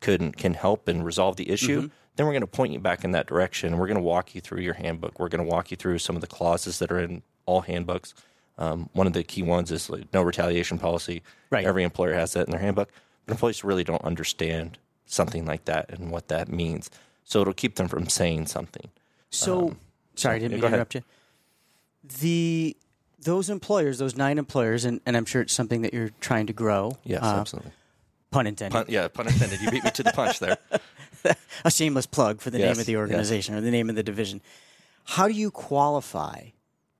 can 0.00 0.32
can 0.32 0.54
help 0.54 0.88
and 0.88 1.04
resolve 1.04 1.36
the 1.36 1.48
issue, 1.48 1.88
then 2.16 2.26
we're 2.26 2.32
going 2.32 2.40
to 2.40 2.46
point 2.48 2.72
you 2.72 2.80
back 2.80 3.04
in 3.04 3.12
that 3.12 3.28
direction. 3.28 3.78
We're 3.78 3.86
going 3.86 3.98
to 3.98 4.02
walk 4.02 4.34
you 4.34 4.40
through 4.40 4.62
your 4.62 4.74
handbook. 4.74 5.20
We're 5.20 5.28
going 5.28 5.44
to 5.46 5.48
walk 5.48 5.70
you 5.70 5.76
through 5.76 5.98
some 5.98 6.16
of 6.16 6.22
the 6.22 6.26
clauses 6.26 6.80
that 6.80 6.90
are 6.90 6.98
in 6.98 7.22
all 7.46 7.60
handbooks. 7.60 8.14
Um, 8.58 8.88
one 8.94 9.06
of 9.06 9.12
the 9.12 9.22
key 9.22 9.44
ones 9.44 9.70
is 9.70 9.88
like 9.88 10.12
no 10.12 10.22
retaliation 10.22 10.76
policy. 10.78 11.22
Right. 11.50 11.64
Every 11.64 11.84
employer 11.84 12.14
has 12.14 12.32
that 12.32 12.46
in 12.48 12.50
their 12.50 12.60
handbook, 12.60 12.90
employees 13.30 13.64
really 13.64 13.84
don't 13.84 14.04
understand 14.04 14.78
something 15.06 15.44
like 15.44 15.64
that 15.66 15.90
and 15.90 16.10
what 16.10 16.28
that 16.28 16.48
means. 16.48 16.90
So 17.24 17.40
it'll 17.40 17.54
keep 17.54 17.76
them 17.76 17.88
from 17.88 18.08
saying 18.08 18.46
something. 18.46 18.90
So, 19.30 19.76
sorry, 20.14 20.36
I 20.36 20.38
didn't 20.38 20.52
yeah, 20.52 20.56
mean 20.56 20.62
to 20.62 20.68
interrupt 20.68 20.94
you. 20.96 21.02
The 22.20 22.76
those 23.22 23.50
employers, 23.50 23.98
those 23.98 24.16
nine 24.16 24.38
employers, 24.38 24.84
and, 24.84 25.00
and 25.04 25.16
I'm 25.16 25.26
sure 25.26 25.42
it's 25.42 25.52
something 25.52 25.82
that 25.82 25.92
you're 25.92 26.10
trying 26.20 26.46
to 26.46 26.52
grow. 26.52 26.96
Yes, 27.04 27.22
uh, 27.22 27.36
absolutely. 27.40 27.72
Pun 28.30 28.46
intended. 28.46 28.72
Pun, 28.72 28.86
yeah, 28.88 29.08
pun 29.08 29.26
intended. 29.26 29.60
You 29.60 29.70
beat 29.70 29.84
me 29.84 29.90
to 29.90 30.02
the 30.02 30.12
punch 30.12 30.38
there. 30.38 30.56
a 31.64 31.70
shameless 31.70 32.06
plug 32.06 32.40
for 32.40 32.50
the 32.50 32.58
name 32.58 32.78
of 32.78 32.86
the 32.86 32.92
yes. 32.92 32.98
organization 32.98 33.54
or 33.54 33.60
the 33.60 33.70
name 33.70 33.90
of 33.90 33.96
the 33.96 34.02
division. 34.02 34.40
How 35.04 35.28
do 35.28 35.34
you 35.34 35.50
qualify 35.50 36.46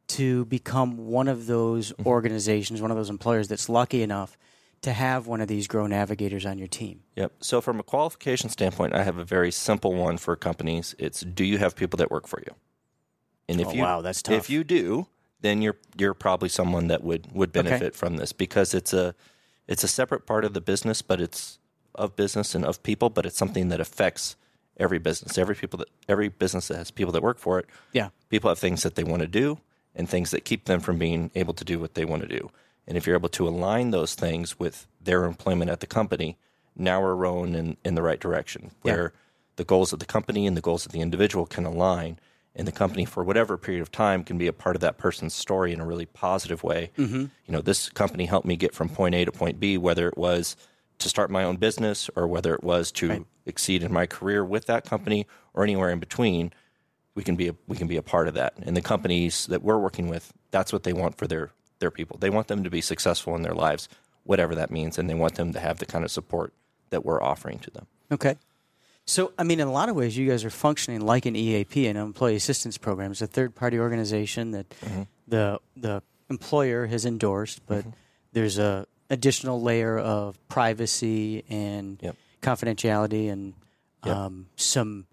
to 0.09 0.45
become 0.47 1.07
one 1.07 1.29
of 1.29 1.47
those 1.47 1.93
Mm-hmm. 1.93 2.09
organizations, 2.09 2.83
one 2.83 2.91
of 2.91 2.97
those 2.97 3.11
employers 3.11 3.49
that's 3.49 3.69
lucky 3.69 4.03
enough 4.03 4.37
to 4.83 4.93
have 4.93 5.27
one 5.27 5.41
of 5.41 5.49
these 5.49 5.67
grow 5.67 5.87
navigators 5.87 6.47
on 6.47 6.59
your 6.59 6.69
team? 6.69 7.03
Yep. 7.17 7.33
So 7.41 7.61
from 7.61 7.79
a 7.79 7.83
qualification 7.83 8.49
standpoint, 8.49 8.95
I 8.95 9.03
have 9.03 9.19
a 9.19 9.25
very 9.25 9.51
simple 9.51 9.95
one 9.95 10.17
for 10.19 10.37
companies. 10.37 10.95
It's 10.99 11.21
do 11.21 11.45
you 11.45 11.59
have 11.59 11.77
people 11.77 11.97
that 11.99 12.11
work 12.11 12.27
for 12.27 12.41
you? 12.41 12.55
And 13.49 13.61
if 13.61 13.69
Oh, 13.69 13.73
you 13.73 13.83
wow, 13.83 14.01
that's 14.01 14.23
tough. 14.23 14.35
If 14.35 14.49
you 14.51 14.65
do, 14.65 15.07
then 15.41 15.61
you're 15.63 15.77
you're 15.97 16.15
probably 16.15 16.49
someone 16.49 16.87
that 16.89 17.03
would 17.03 17.33
would 17.33 17.53
benefit 17.53 17.95
from 17.95 18.17
this 18.17 18.33
because 18.33 18.75
it's 18.75 18.93
a 18.93 19.15
it's 19.67 19.85
a 19.85 19.89
separate 19.89 20.27
part 20.27 20.45
of 20.45 20.55
the 20.55 20.61
business, 20.61 21.03
but 21.03 21.21
it's 21.21 21.59
of 21.95 22.17
business 22.17 22.55
and 22.55 22.65
of 22.65 22.83
people, 22.83 23.11
but 23.11 23.27
it's 23.27 23.37
something 23.37 23.69
that 23.69 23.81
affects 23.81 24.37
every 24.77 24.99
business. 24.99 25.37
Every 25.37 25.55
people 25.55 25.79
that 25.79 25.89
every 26.09 26.29
business 26.29 26.69
that 26.69 26.77
has 26.77 26.91
people 26.91 27.13
that 27.13 27.23
work 27.23 27.39
for 27.39 27.59
it. 27.59 27.67
Yeah. 27.93 28.11
People 28.29 28.49
have 28.49 28.59
things 28.59 28.83
that 28.83 28.95
they 28.95 29.05
want 29.05 29.21
to 29.23 29.29
do 29.29 29.59
and 29.95 30.09
things 30.09 30.31
that 30.31 30.45
keep 30.45 30.65
them 30.67 30.81
from 30.81 30.99
being 30.99 31.31
able 31.35 31.53
to 31.55 31.65
do 31.65 31.79
what 31.79 31.95
they 31.95 32.05
want 32.05 32.23
to 32.23 32.29
do. 32.29 32.51
And 32.91 32.97
if 32.97 33.07
you're 33.07 33.15
able 33.15 33.29
to 33.29 33.47
align 33.47 33.93
those 33.93 34.17
things 34.17 34.59
with 34.59 34.89
their 35.01 35.23
employment 35.25 35.71
at 35.71 35.79
the 35.79 35.87
company, 35.87 36.37
now 36.75 37.01
we're 37.01 37.15
rowing 37.15 37.55
in, 37.55 37.77
in 37.85 37.95
the 37.95 38.03
right 38.03 38.19
direction 38.19 38.73
Yeah. 38.83 38.93
where 38.93 39.13
the 39.55 39.63
goals 39.65 39.93
of 39.93 40.01
the 40.01 40.07
company 40.07 40.45
and 40.45 40.57
the 40.57 40.61
goals 40.61 40.87
of 40.87 40.91
the 40.93 41.01
individual 41.01 41.47
can 41.47 41.65
align. 41.65 42.19
And 42.57 42.67
the 42.67 42.73
company, 42.73 43.05
for 43.05 43.23
whatever 43.23 43.57
period 43.57 43.81
of 43.81 43.93
time, 43.93 44.25
can 44.25 44.39
be 44.39 44.49
a 44.49 44.53
part 44.53 44.75
of 44.75 44.81
that 44.83 44.99
person's 44.99 45.35
story 45.35 45.73
in 45.73 45.79
a 45.81 45.87
really 45.87 46.05
positive 46.07 46.65
way. 46.65 46.91
Mm-hmm. 46.99 47.21
You 47.47 47.53
know, 47.53 47.61
this 47.61 47.91
company 47.91 48.27
helped 48.27 48.47
me 48.49 48.57
get 48.57 48.75
from 48.75 48.89
point 48.89 49.15
A 49.15 49.25
to 49.25 49.31
point 49.31 49.61
B, 49.61 49.79
whether 49.79 50.09
it 50.09 50.19
was 50.19 50.57
to 50.99 51.09
start 51.09 51.31
my 51.31 51.45
own 51.45 51.57
business 51.59 52.11
or 52.17 52.27
whether 52.27 52.53
it 52.55 52.65
was 52.65 52.91
to 52.93 53.09
Right. 53.09 53.25
exceed 53.47 53.85
in 53.85 53.93
my 53.93 54.07
career 54.07 54.45
with 54.45 54.67
that 54.67 54.85
company 54.85 55.29
or 55.55 55.63
anywhere 55.63 55.91
in 55.91 56.01
between 56.01 56.53
we 57.15 57.23
can 57.25 57.37
be 57.37 57.49
a, 57.49 57.55
we 57.67 57.77
can 57.77 57.87
be 57.89 57.97
a 57.97 58.03
part 58.03 58.29
of 58.29 58.35
that. 58.35 58.55
And 58.63 58.77
the 58.77 58.81
companies 58.83 59.47
that 59.47 59.63
we're 59.63 59.79
working 59.79 60.09
with, 60.09 60.33
that's 60.51 60.73
what 60.73 60.83
they 60.85 60.93
want 60.93 61.19
for 61.19 61.27
their 61.27 61.51
their 61.81 61.91
people. 61.91 62.17
They 62.19 62.31
want 62.31 62.49
them 62.49 62.63
to 62.65 62.71
be 62.71 62.81
successful 62.81 63.35
in 63.35 63.43
their 63.43 63.55
lives, 63.55 63.89
whatever 64.25 64.55
that 64.55 64.71
means, 64.71 64.99
and 64.99 65.11
they 65.11 65.15
want 65.15 65.35
them 65.35 65.53
to 65.53 65.61
have 65.61 65.79
the 65.79 65.87
kind 65.87 66.05
of 66.05 66.11
support 66.11 66.53
that 66.91 67.05
we're 67.05 67.23
offering 67.23 67.59
to 67.61 67.71
them. 67.71 67.87
Okay. 68.13 68.37
So, 69.07 69.33
I 69.39 69.43
mean, 69.43 69.59
in 69.61 69.67
a 69.67 69.73
lot 69.73 69.89
of 69.89 69.97
ways, 69.97 70.17
you 70.17 70.29
guys 70.29 70.45
are 70.45 70.51
functioning 70.51 71.01
like 71.01 71.27
an 71.27 71.35
EAP, 71.35 71.87
an 71.89 71.97
employee 71.97 72.37
assistance 72.37 72.79
program. 72.79 73.11
It's 73.11 73.23
a 73.23 73.27
third 73.27 73.55
party 73.57 73.79
organization 73.81 74.53
that 74.53 74.69
Mm-hmm. 74.71 75.03
the 75.27 75.59
the 75.77 76.03
employer 76.29 76.87
has 76.87 77.05
endorsed, 77.07 77.67
but 77.67 77.85
there's 78.33 78.59
a 78.59 78.87
additional 79.09 79.61
layer 79.61 79.99
of 79.99 80.39
privacy 80.49 81.45
and 81.49 81.99
Yep. 82.03 82.17
confidentiality 82.43 83.31
and 83.33 83.55
Yep. 84.05 84.17
um, 84.17 84.47
some 84.57 85.07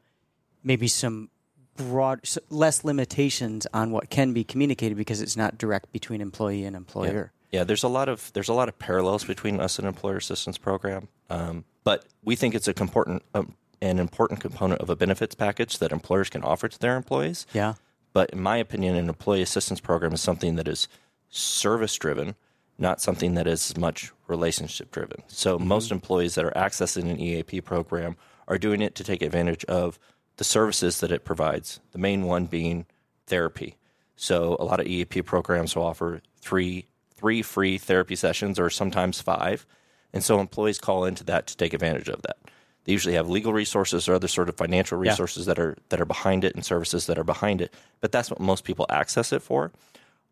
maybe 0.64 0.88
some 0.88 1.30
broad 1.78 2.28
less 2.50 2.84
limitations 2.84 3.66
on 3.74 3.92
what 3.92 4.10
can 4.10 4.34
be 4.34 4.44
communicated 4.44 4.98
because 4.98 5.22
it's 5.22 5.38
not 5.38 5.58
direct 5.58 5.92
between 5.92 6.20
employee 6.20 6.66
and 6.66 6.76
employer. 6.76 7.32
Yeah, 7.52 7.64
there's 7.64 7.84
a 7.84 7.88
lot 7.88 8.10
of 8.10 8.32
there's 8.34 8.50
a 8.50 8.54
lot 8.54 8.68
of 8.68 8.78
parallels 8.78 9.24
between 9.24 9.60
us 9.60 9.80
and 9.80 9.88
employer 9.88 10.18
assistance 10.18 10.58
program, 10.58 11.08
um, 11.30 11.64
but 11.84 12.06
we 12.24 12.36
think 12.36 12.54
it's 12.54 12.68
a 12.68 12.74
important 12.82 13.24
um, 13.34 13.56
an 13.82 14.00
important 14.00 14.42
component 14.42 14.82
of 14.82 14.90
a 14.90 14.96
benefits 14.96 15.36
package 15.36 15.80
that 15.80 15.92
employers 15.92 16.30
can 16.30 16.44
offer 16.44 16.68
to 16.68 16.80
their 16.80 16.98
employees. 16.98 17.46
Yeah. 17.54 17.76
But 18.14 18.32
in 18.32 18.42
my 18.42 18.58
opinion, 18.58 18.96
an 18.96 19.10
employee 19.10 19.42
assistance 19.42 19.80
program 19.80 20.14
is 20.14 20.22
something 20.22 20.56
that 20.56 20.68
is 20.68 20.88
service 21.30 21.96
driven, 21.96 22.36
not 22.78 23.00
something 23.00 23.36
that 23.36 23.48
is 23.48 23.78
much 23.78 24.12
relationship 24.28 24.92
driven. 24.92 25.22
So 25.28 25.60
most 25.60 25.92
employees 25.92 26.36
that 26.36 26.46
are 26.46 26.52
accessing 26.52 27.10
an 27.12 27.20
EAP 27.20 27.62
program 27.62 28.18
are 28.48 28.58
doing 28.58 28.82
it 28.82 28.96
to 28.96 29.04
take 29.04 29.22
advantage 29.22 29.64
of 29.66 30.00
the 30.38 30.44
services 30.44 31.00
that 31.02 31.12
it 31.12 31.26
provides. 31.26 31.80
The 31.92 31.98
main 32.00 32.24
one 32.24 32.46
being 32.46 32.86
therapy. 33.26 33.76
So 34.16 34.56
a 34.60 34.64
lot 34.64 34.80
of 34.80 34.88
EAP 34.88 35.22
programs 35.24 35.76
will 35.76 35.84
offer 35.84 36.22
three 36.40 36.86
three 37.16 37.42
free 37.42 37.78
therapy 37.80 38.16
sessions 38.16 38.60
or 38.60 38.70
sometimes 38.70 39.20
five. 39.22 39.66
And 40.14 40.24
so 40.24 40.40
employees 40.40 40.80
call 40.80 41.04
into 41.06 41.24
that 41.26 41.48
to 41.48 41.58
take 41.58 41.74
advantage 41.74 42.10
of 42.10 42.22
that. 42.22 42.38
They 42.84 42.92
usually 42.94 43.16
have 43.16 43.28
legal 43.28 43.52
resources 43.54 44.08
or 44.08 44.14
other 44.14 44.28
sort 44.28 44.50
of 44.50 44.56
financial 44.56 45.04
Yeah. 45.04 45.12
resources 45.12 45.46
that 45.48 45.60
are 45.60 45.76
that 45.90 46.00
are 46.00 46.06
behind 46.06 46.44
it 46.44 46.54
and 46.56 46.64
services 46.64 47.08
that 47.08 47.18
are 47.18 47.24
behind 47.24 47.62
it. 47.62 47.74
But 48.02 48.12
that's 48.12 48.30
what 48.30 48.40
most 48.40 48.64
people 48.64 48.86
access 48.90 49.34
it 49.34 49.42
for. 49.42 49.72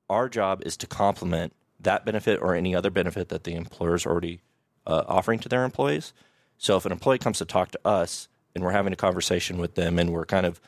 Our 0.10 0.30
job 0.30 0.62
is 0.66 0.78
to 0.78 0.88
complement 0.88 1.54
that 1.80 2.06
benefit 2.06 2.40
or 2.42 2.56
any 2.56 2.76
other 2.76 2.90
benefit 2.92 3.30
that 3.30 3.44
the 3.44 3.56
employer 3.56 3.96
is 3.96 4.06
already 4.06 4.40
uh, 4.88 5.04
offering 5.08 5.40
to 5.40 5.50
their 5.50 5.64
employees. 5.64 6.14
So 6.58 6.78
if 6.78 6.86
an 6.86 6.92
employee 6.92 7.18
comes 7.18 7.40
to 7.40 7.46
talk 7.46 7.72
to 7.72 7.80
us 7.84 8.28
and 8.56 8.64
we're 8.64 8.72
having 8.72 8.94
a 8.94 8.96
conversation 8.96 9.58
with 9.58 9.76
them 9.76 10.00
and 10.00 10.12
we're 10.12 10.26
kind 10.26 10.46
of 10.46 10.60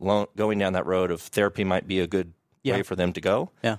lo- 0.00 0.28
going 0.36 0.58
down 0.58 0.72
that 0.72 0.86
road 0.86 1.10
of 1.10 1.20
therapy 1.20 1.62
might 1.62 1.86
be 1.86 2.00
a 2.00 2.06
good 2.06 2.32
Yeah. 2.62 2.74
way 2.76 2.82
for 2.82 2.96
them 2.96 3.12
to 3.12 3.20
go, 3.20 3.50
Yeah. 3.62 3.76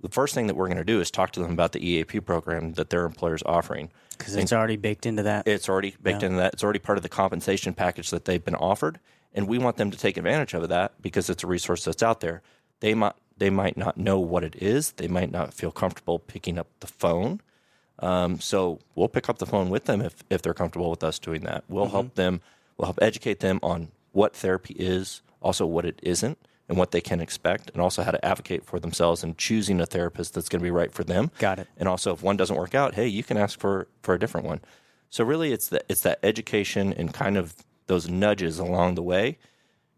the 0.00 0.08
first 0.10 0.34
thing 0.34 0.48
that 0.48 0.54
we're 0.54 0.66
going 0.66 0.76
to 0.78 0.84
do 0.84 1.00
is 1.00 1.10
talk 1.10 1.30
to 1.32 1.40
them 1.40 1.52
about 1.52 1.72
the 1.72 1.80
EAP 1.86 2.20
program 2.20 2.72
that 2.74 2.90
their 2.90 3.06
employer 3.06 3.34
is 3.36 3.42
offering. 3.46 3.90
Because 4.18 4.34
it's 4.34 4.52
already 4.52 4.76
baked 4.76 5.06
into 5.06 5.22
that. 5.22 5.46
It's 5.46 5.68
already 5.68 5.94
baked 6.02 6.24
into 6.24 6.36
that. 6.38 6.52
It's 6.54 6.64
already 6.64 6.80
part 6.80 6.98
of 6.98 7.02
the 7.02 7.08
compensation 7.08 7.72
package 7.72 8.10
that 8.10 8.24
they've 8.24 8.44
been 8.44 8.56
offered, 8.56 8.98
and 9.32 9.46
we 9.46 9.58
want 9.58 9.76
them 9.76 9.92
to 9.92 9.96
take 9.96 10.16
advantage 10.16 10.54
of 10.54 10.68
that 10.68 11.00
because 11.00 11.30
it's 11.30 11.44
a 11.44 11.46
resource 11.46 11.84
that's 11.84 12.02
out 12.02 12.20
there. 12.20 12.42
They 12.80 12.94
might 12.94 13.14
they 13.36 13.50
might 13.50 13.76
not 13.76 13.96
know 13.96 14.18
what 14.18 14.42
it 14.42 14.56
is. 14.56 14.90
They 14.92 15.06
might 15.06 15.30
not 15.30 15.54
feel 15.54 15.70
comfortable 15.70 16.18
picking 16.18 16.58
up 16.58 16.66
the 16.80 16.88
phone. 16.88 17.40
Um, 18.00 18.40
so 18.40 18.80
we'll 18.96 19.06
pick 19.08 19.28
up 19.28 19.38
the 19.38 19.46
phone 19.46 19.70
with 19.70 19.84
them 19.84 20.00
if 20.02 20.24
if 20.28 20.42
they're 20.42 20.54
comfortable 20.54 20.90
with 20.90 21.04
us 21.04 21.20
doing 21.20 21.42
that. 21.42 21.62
We'll 21.68 21.88
help 21.88 22.16
them. 22.16 22.40
We'll 22.78 22.86
help 22.86 22.98
educate 23.02 23.40
them 23.40 23.58
on 23.62 23.88
what 24.12 24.34
therapy 24.34 24.74
is, 24.78 25.20
also 25.42 25.66
what 25.66 25.84
it 25.84 25.98
isn't, 26.02 26.38
and 26.68 26.78
what 26.78 26.92
they 26.92 27.00
can 27.00 27.20
expect, 27.20 27.70
and 27.70 27.82
also 27.82 28.02
how 28.02 28.10
to 28.10 28.24
advocate 28.24 28.64
for 28.64 28.78
themselves 28.78 29.24
and 29.24 29.36
choosing 29.36 29.80
a 29.80 29.86
therapist 29.86 30.34
that's 30.34 30.48
going 30.48 30.60
to 30.60 30.64
be 30.64 30.70
right 30.70 30.92
for 30.92 31.02
them. 31.02 31.30
Got 31.38 31.58
it. 31.58 31.68
And 31.76 31.88
also, 31.88 32.12
if 32.12 32.22
one 32.22 32.36
doesn't 32.36 32.56
work 32.56 32.74
out, 32.74 32.94
hey, 32.94 33.08
you 33.08 33.22
can 33.22 33.36
ask 33.36 33.58
for 33.58 33.88
for 34.02 34.14
a 34.14 34.18
different 34.18 34.46
one. 34.46 34.60
So 35.10 35.24
really, 35.24 35.52
it's 35.52 35.68
that 35.68 35.84
it's 35.88 36.02
that 36.02 36.18
education 36.22 36.92
and 36.92 37.12
kind 37.12 37.36
of 37.36 37.54
those 37.86 38.08
nudges 38.08 38.58
along 38.58 38.94
the 38.94 39.02
way 39.02 39.38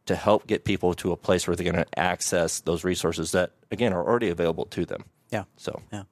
to 0.07 0.17
help 0.17 0.47
get 0.47 0.65
people 0.65 0.95
to 0.95 1.13
a 1.13 1.17
place 1.17 1.47
where 1.47 1.55
they're 1.55 1.71
going 1.71 1.85
to 1.85 1.99
access 1.99 2.61
those 2.61 2.85
resources 2.85 3.33
that 3.33 3.53
again 3.71 3.93
are 3.93 4.07
already 4.07 4.29
available 4.29 4.65
to 4.67 4.87
them. 4.87 5.05
Yeah. 5.31 5.45
So 5.57 5.83
Yeah. 5.93 6.05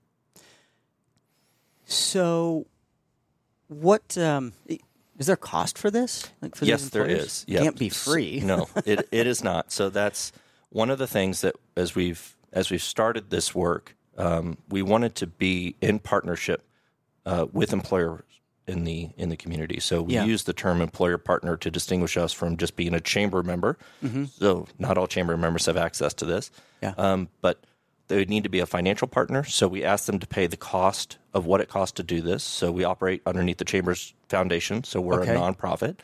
So, 1.91 2.67
what 3.69 4.19
um, 4.19 4.53
is 5.19 5.27
there 5.27 5.37
cost 5.37 5.77
for 5.77 5.91
this? 5.91 6.31
Like 6.41 6.55
for 6.55 6.65
yes, 6.65 6.89
there 6.91 7.07
is. 7.07 7.45
Yep. 7.49 7.63
Can't 7.63 7.79
be 7.79 7.89
free. 7.89 8.41
no, 8.41 8.69
it 8.87 9.09
it 9.11 9.27
is 9.27 9.43
not. 9.45 9.71
So 9.73 9.91
that's 9.91 10.33
one 10.71 10.91
of 10.91 10.99
the 10.99 11.07
things 11.07 11.41
that 11.43 11.57
as 11.77 11.95
we've 11.95 12.37
as 12.53 12.71
we've 12.71 12.83
started 12.83 13.31
this 13.31 13.55
work, 13.55 13.95
um, 14.17 14.57
we 14.69 14.83
wanted 14.83 15.15
to 15.17 15.27
be 15.27 15.77
in 15.81 15.99
partnership 15.99 16.65
uh, 17.27 17.47
with 17.53 17.73
employers 17.73 18.23
in 18.67 18.85
the 18.85 19.11
in 19.17 19.29
the 19.31 19.37
community. 19.37 19.81
So 19.81 20.03
we 20.03 20.15
Yeah. 20.15 20.25
use 20.25 20.45
the 20.45 20.53
term 20.53 20.81
employer 20.81 21.19
partner 21.19 21.57
to 21.57 21.71
distinguish 21.71 22.17
us 22.17 22.33
from 22.33 22.57
just 22.57 22.77
being 22.77 22.95
a 22.95 23.01
chamber 23.01 23.43
member. 23.43 23.77
So 24.39 24.67
not 24.79 24.99
all 24.99 25.07
chamber 25.07 25.37
members 25.37 25.67
have 25.67 25.77
access 25.77 26.13
to 26.15 26.25
this. 26.27 26.51
Yeah. 26.83 26.93
Um, 26.99 27.29
but 27.41 27.65
they 28.09 28.17
would 28.17 28.29
need 28.31 28.43
to 28.45 28.49
be 28.49 28.59
a 28.61 28.67
financial 28.67 29.07
partner. 29.09 29.45
So 29.45 29.69
we 29.69 29.85
ask 29.85 30.07
them 30.07 30.19
to 30.19 30.27
pay 30.27 30.47
the 30.47 30.57
cost 30.57 31.19
of 31.35 31.47
what 31.47 31.61
it 31.61 31.69
costs 31.69 31.93
to 31.97 32.03
do 32.03 32.21
this. 32.21 32.43
So 32.43 32.73
we 32.73 32.85
operate 32.85 33.23
underneath 33.27 33.59
the 33.59 33.65
chamber's 33.65 34.15
foundation. 34.29 34.85
So 34.85 35.00
we're 35.00 35.23
Okay. 35.23 35.35
a 35.35 35.38
nonprofit. 35.38 35.97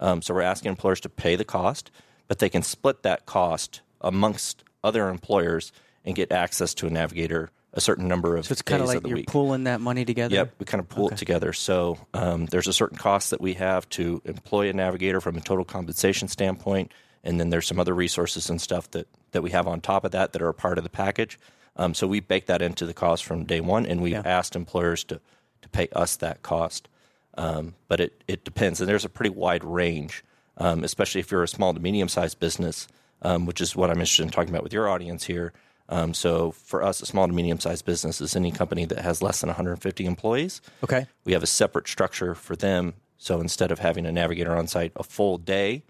Um, 0.00 0.22
so 0.22 0.34
we're 0.34 0.42
asking 0.42 0.70
employers 0.70 1.00
to 1.00 1.08
pay 1.08 1.34
the 1.36 1.44
cost, 1.44 1.90
but 2.28 2.38
they 2.38 2.48
can 2.48 2.62
split 2.62 3.02
that 3.02 3.26
cost 3.26 3.80
amongst 4.00 4.62
other 4.84 5.08
employers 5.08 5.72
and 6.04 6.14
get 6.14 6.30
access 6.32 6.72
to 6.74 6.86
a 6.86 6.90
navigator 6.90 7.50
a 7.74 7.80
certain 7.82 8.08
number 8.08 8.36
of 8.36 8.46
So 8.46 8.52
it's 8.52 8.62
kind 8.62 8.80
of 8.80 8.88
like 8.88 9.06
you're 9.06 9.16
week. 9.18 9.26
pooling 9.26 9.64
that 9.64 9.80
money 9.80 10.04
together. 10.06 10.34
Yep, 10.34 10.54
we 10.58 10.64
kind 10.64 10.80
of 10.80 10.88
pull 10.88 11.10
it 11.10 11.18
together. 11.18 11.52
So 11.52 11.98
um, 12.14 12.46
there's 12.46 12.66
a 12.66 12.72
certain 12.72 12.96
cost 12.96 13.30
that 13.30 13.40
we 13.42 13.54
have 13.54 13.86
to 13.90 14.22
employ 14.24 14.70
a 14.70 14.72
navigator 14.72 15.20
from 15.20 15.36
a 15.36 15.40
total 15.40 15.64
compensation 15.66 16.28
standpoint, 16.28 16.92
and 17.24 17.38
then 17.40 17.50
there's 17.50 17.66
some 17.66 17.80
other 17.80 17.94
resources 17.94 18.48
and 18.50 18.60
stuff 18.60 18.90
that 18.92 19.06
that 19.32 19.42
we 19.42 19.50
have 19.50 19.66
on 19.66 19.80
top 19.80 20.04
of 20.04 20.10
that 20.12 20.32
that 20.32 20.42
are 20.42 20.48
a 20.48 20.54
part 20.54 20.78
of 20.78 20.84
the 20.84 20.90
package. 20.90 21.38
Um, 21.76 21.94
so 21.94 22.06
we 22.06 22.20
bake 22.20 22.46
that 22.46 22.62
into 22.62 22.86
the 22.86 22.94
cost 22.94 23.24
from 23.24 23.44
day 23.44 23.60
one, 23.60 23.84
and 23.86 24.00
we've 24.00 24.12
Yeah. 24.14 24.22
asked 24.24 24.56
employers 24.56 25.04
to 25.04 25.20
to 25.62 25.68
pay 25.68 25.88
us 25.92 26.16
that 26.16 26.42
cost. 26.42 26.88
Um, 27.36 27.74
but 27.88 28.00
it 28.00 28.22
it 28.26 28.44
depends, 28.44 28.80
and 28.80 28.88
there's 28.88 29.04
a 29.04 29.08
pretty 29.08 29.30
wide 29.30 29.64
range, 29.64 30.24
um, 30.56 30.82
especially 30.84 31.20
if 31.20 31.30
you're 31.30 31.42
a 31.42 31.48
small 31.48 31.74
to 31.74 31.80
medium 31.80 32.08
sized 32.08 32.38
business, 32.40 32.88
um, 33.22 33.46
which 33.46 33.60
is 33.60 33.76
what 33.76 33.90
I'm 33.90 33.98
interested 33.98 34.22
in 34.24 34.30
talking 34.30 34.50
about 34.50 34.62
with 34.64 34.72
your 34.72 34.88
audience 34.88 35.24
here. 35.24 35.52
Um, 35.90 36.12
so 36.14 36.50
for 36.52 36.82
us, 36.82 37.00
a 37.00 37.06
small 37.06 37.26
to 37.26 37.32
medium 37.32 37.60
sized 37.60 37.84
business 37.84 38.20
is 38.20 38.36
any 38.36 38.50
company 38.50 38.84
that 38.86 38.98
has 39.00 39.22
less 39.22 39.40
than 39.40 39.48
150 39.48 40.04
employees. 40.04 40.60
Okay. 40.84 41.06
We 41.24 41.32
have 41.32 41.42
a 41.42 41.46
separate 41.46 41.88
structure 41.88 42.34
for 42.34 42.56
them. 42.56 42.94
So 43.16 43.40
instead 43.40 43.70
of 43.72 43.78
having 43.78 44.04
a 44.06 44.12
navigator 44.12 44.54
on 44.56 44.66
site 44.66 44.92
a 44.96 45.02
full 45.02 45.38
day. 45.38 45.82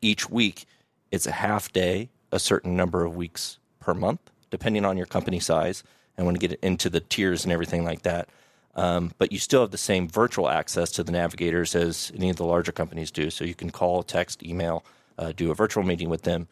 Each 0.00 0.30
week, 0.30 0.66
it's 1.10 1.26
a 1.26 1.32
half 1.32 1.72
day, 1.72 2.08
a 2.32 2.38
certain 2.38 2.76
number 2.76 3.04
of 3.04 3.16
weeks 3.16 3.58
per 3.80 3.94
month, 3.94 4.30
depending 4.50 4.84
on 4.84 4.96
your 4.96 5.06
company 5.06 5.40
size. 5.40 5.82
And 6.16 6.26
when 6.26 6.34
you 6.34 6.40
get 6.40 6.60
into 6.60 6.90
the 6.90 7.00
tiers 7.00 7.44
and 7.44 7.52
everything 7.52 7.84
like 7.84 8.02
that. 8.02 8.28
Um, 8.74 9.12
but 9.18 9.32
you 9.32 9.38
still 9.38 9.62
have 9.62 9.70
the 9.70 9.78
same 9.78 10.06
virtual 10.08 10.48
access 10.48 10.90
to 10.92 11.02
the 11.02 11.12
navigators 11.12 11.74
as 11.74 12.12
any 12.14 12.30
of 12.30 12.36
the 12.36 12.44
larger 12.44 12.72
companies 12.72 13.10
do. 13.10 13.30
So 13.30 13.44
you 13.44 13.54
can 13.54 13.70
call, 13.70 14.02
text, 14.02 14.44
email, 14.44 14.84
uh, 15.18 15.32
do 15.32 15.50
a 15.50 15.54
virtual 15.54 15.82
meeting 15.82 16.08
with 16.08 16.22
them 16.22 16.46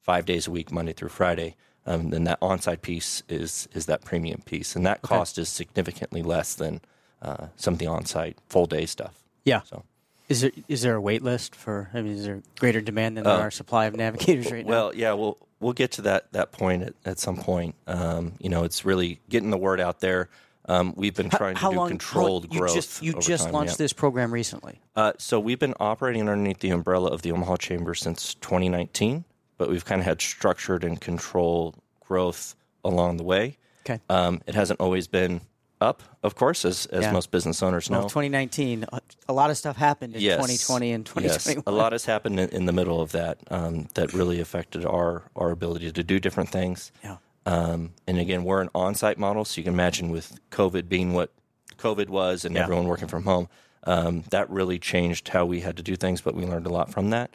five 0.00 0.26
days 0.26 0.46
a 0.46 0.50
week, 0.50 0.70
Monday 0.70 0.92
through 0.92 1.08
Friday. 1.08 1.56
Um, 1.86 2.10
then 2.10 2.24
that 2.24 2.38
on-site 2.40 2.82
piece 2.82 3.22
is 3.28 3.68
is 3.74 3.86
that 3.86 4.04
premium 4.04 4.40
piece, 4.42 4.74
and 4.74 4.86
that 4.86 5.02
cost 5.02 5.36
is 5.36 5.48
significantly 5.48 6.22
less 6.22 6.54
than 6.54 6.80
uh, 7.20 7.48
some 7.56 7.74
of 7.74 7.78
the 7.78 7.86
on-site 7.86 8.38
full 8.48 8.66
day 8.66 8.86
stuff. 8.86 9.22
Yeah. 9.44 9.62
So. 9.62 9.84
Is 10.28 10.40
there 10.40 10.52
is 10.68 10.82
there 10.82 10.94
a 10.94 11.00
wait 11.00 11.22
list 11.22 11.54
for? 11.54 11.90
I 11.92 12.00
mean, 12.00 12.12
is 12.12 12.24
there 12.24 12.42
greater 12.58 12.80
demand 12.80 13.16
than 13.16 13.24
there 13.24 13.34
are 13.34 13.50
supply 13.50 13.86
of 13.86 13.94
navigators 13.96 14.50
right 14.50 14.64
now? 14.64 14.72
Uh, 14.72 14.76
Well, 14.76 14.94
yeah, 14.94 15.12
we'll 15.12 15.38
we'll 15.60 15.74
get 15.74 15.92
to 15.92 16.02
that 16.02 16.32
that 16.32 16.52
point 16.52 16.82
at, 16.82 16.94
at 17.04 17.18
some 17.18 17.36
point. 17.36 17.74
Um, 17.86 18.32
you 18.40 18.48
know, 18.48 18.64
it's 18.64 18.84
really 18.84 19.20
getting 19.28 19.50
the 19.50 19.58
word 19.58 19.80
out 19.80 20.00
there. 20.00 20.28
Um, 20.66 20.94
we've 20.96 21.14
been 21.14 21.28
trying 21.28 21.56
how 21.56 21.68
to 21.68 21.74
do 21.74 21.78
long? 21.80 21.88
controlled 21.88 22.46
how, 22.46 22.54
you 22.54 22.60
growth. 22.60 22.74
just 22.74 23.02
you 23.02 23.12
just 23.20 23.44
time, 23.44 23.52
launched 23.52 23.72
yeah. 23.72 23.78
this 23.84 23.92
program 23.92 24.32
recently. 24.32 24.80
Uh, 24.96 25.12
so 25.18 25.38
we've 25.38 25.58
been 25.58 25.74
operating 25.78 26.22
underneath 26.22 26.60
the 26.60 26.70
umbrella 26.70 27.10
of 27.10 27.20
the 27.20 27.32
Omaha 27.32 27.56
Chamber 27.56 27.94
since 27.94 28.34
2019, 28.36 29.24
but 29.58 29.68
we've 29.68 29.84
kind 29.84 30.00
of 30.00 30.06
had 30.06 30.22
structured 30.22 30.84
and 30.84 31.00
controlled 31.00 31.76
growth 32.00 32.54
along 32.82 33.18
the 33.18 33.24
way. 33.24 33.58
Okay. 33.84 34.00
Um, 34.08 34.40
it 34.46 34.54
hasn't 34.54 34.80
always 34.80 35.06
been 35.06 35.42
up, 35.84 36.02
of 36.22 36.34
course, 36.34 36.64
as 36.64 36.86
as 36.86 37.02
Yeah. 37.04 37.12
most 37.12 37.30
business 37.30 37.62
owners 37.62 37.88
know. 37.90 38.00
Well, 38.00 38.08
2019, 38.08 38.86
a- 39.28 39.32
lot 39.32 39.50
of 39.50 39.56
stuff 39.56 39.76
happened 39.76 40.14
in 40.16 40.20
Yes. 40.22 40.36
2020 40.36 40.92
and 40.92 41.06
2021. 41.06 41.56
Yes, 41.58 41.64
a 41.66 41.70
lot 41.70 41.92
has 41.92 42.04
happened 42.06 42.40
in, 42.40 42.48
in 42.50 42.64
the 42.66 42.72
middle 42.72 43.00
of 43.00 43.12
that 43.12 43.38
um, 43.50 43.88
that 43.94 44.12
really 44.12 44.40
affected 44.40 44.84
our 44.84 45.22
our 45.36 45.50
ability 45.50 45.92
to 45.92 46.02
do 46.02 46.18
different 46.18 46.48
things. 46.50 46.90
Yeah. 47.04 47.16
Um, 47.46 47.92
and 48.08 48.18
again, 48.18 48.42
we're 48.44 48.62
an 48.62 48.70
on-site 48.74 49.18
model, 49.18 49.44
so 49.44 49.58
you 49.60 49.64
can 49.64 49.74
imagine 49.74 50.08
with 50.10 50.40
COVID 50.50 50.88
being 50.88 51.12
what 51.12 51.30
COVID 51.78 52.08
was 52.08 52.44
and 52.46 52.54
Yeah. 52.54 52.62
everyone 52.62 52.86
working 52.88 53.08
from 53.08 53.24
home, 53.24 53.48
um, 53.84 54.24
that 54.30 54.48
really 54.48 54.78
changed 54.78 55.28
how 55.28 55.44
we 55.44 55.60
had 55.60 55.76
to 55.76 55.82
do 55.82 55.94
things. 55.94 56.22
But 56.22 56.34
we 56.34 56.44
learned 56.46 56.66
a 56.66 56.72
lot 56.72 56.90
from 56.90 57.10
that, 57.10 57.30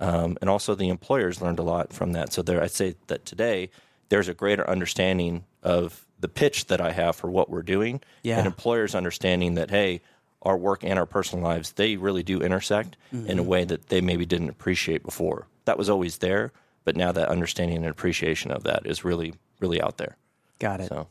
um, 0.00 0.38
and 0.40 0.48
also 0.48 0.74
the 0.74 0.88
employers 0.88 1.42
learned 1.42 1.58
a 1.58 1.62
lot 1.62 1.92
from 1.92 2.12
that. 2.12 2.32
So 2.32 2.40
there, 2.42 2.62
I'd 2.62 2.70
say 2.70 2.94
that 3.08 3.26
today 3.26 3.68
there's 4.08 4.28
a 4.28 4.34
greater 4.34 4.68
understanding 4.68 5.44
of 5.62 6.06
the 6.20 6.28
pitch 6.28 6.66
that 6.66 6.80
I 6.80 6.92
have 6.92 7.16
for 7.16 7.30
what 7.30 7.48
we're 7.50 7.62
doing, 7.62 8.00
Yeah. 8.22 8.38
and 8.38 8.46
employers 8.46 8.94
understanding 8.94 9.54
that 9.54 9.70
hey, 9.70 10.00
our 10.42 10.56
work 10.56 10.84
and 10.84 10.98
our 10.98 11.06
personal 11.06 11.44
lives 11.44 11.72
they 11.72 11.96
really 11.96 12.22
do 12.22 12.40
intersect 12.40 12.96
in 13.12 13.24
Mm-hmm. 13.24 13.38
a 13.38 13.42
way 13.42 13.64
that 13.64 13.88
they 13.88 14.00
maybe 14.00 14.24
didn't 14.26 14.48
appreciate 14.50 15.02
before. 15.02 15.46
That 15.66 15.76
was 15.78 15.88
always 15.90 16.18
there, 16.18 16.52
but 16.84 16.96
now 16.96 17.12
that 17.12 17.28
understanding 17.28 17.76
and 17.78 17.86
appreciation 17.86 18.50
of 18.50 18.62
that 18.64 18.86
is 18.86 19.04
really 19.04 19.34
really 19.60 19.80
out 19.82 19.96
there. 19.98 20.16
Got 20.58 20.80
it. 20.80 20.88
So 20.88 21.08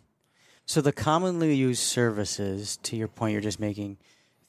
So 0.65 0.81
the 0.81 0.91
commonly 0.91 1.53
used 1.55 1.81
services, 1.81 2.77
to 2.83 2.95
your 2.95 3.07
point, 3.07 3.33
you're 3.33 3.41
just 3.41 3.59
making 3.59 3.97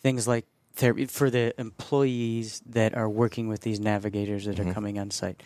things 0.02 0.26
like 0.28 0.46
therapy 0.74 1.04
for 1.06 1.28
the 1.30 1.52
employees 1.60 2.62
that 2.66 2.94
are 2.94 3.08
working 3.08 3.48
with 3.48 3.60
these 3.62 3.80
navigators 3.80 4.44
that 4.46 4.56
Mm-hmm. 4.56 4.70
are 4.70 4.74
coming 4.74 4.98
on 4.98 5.10
site. 5.10 5.42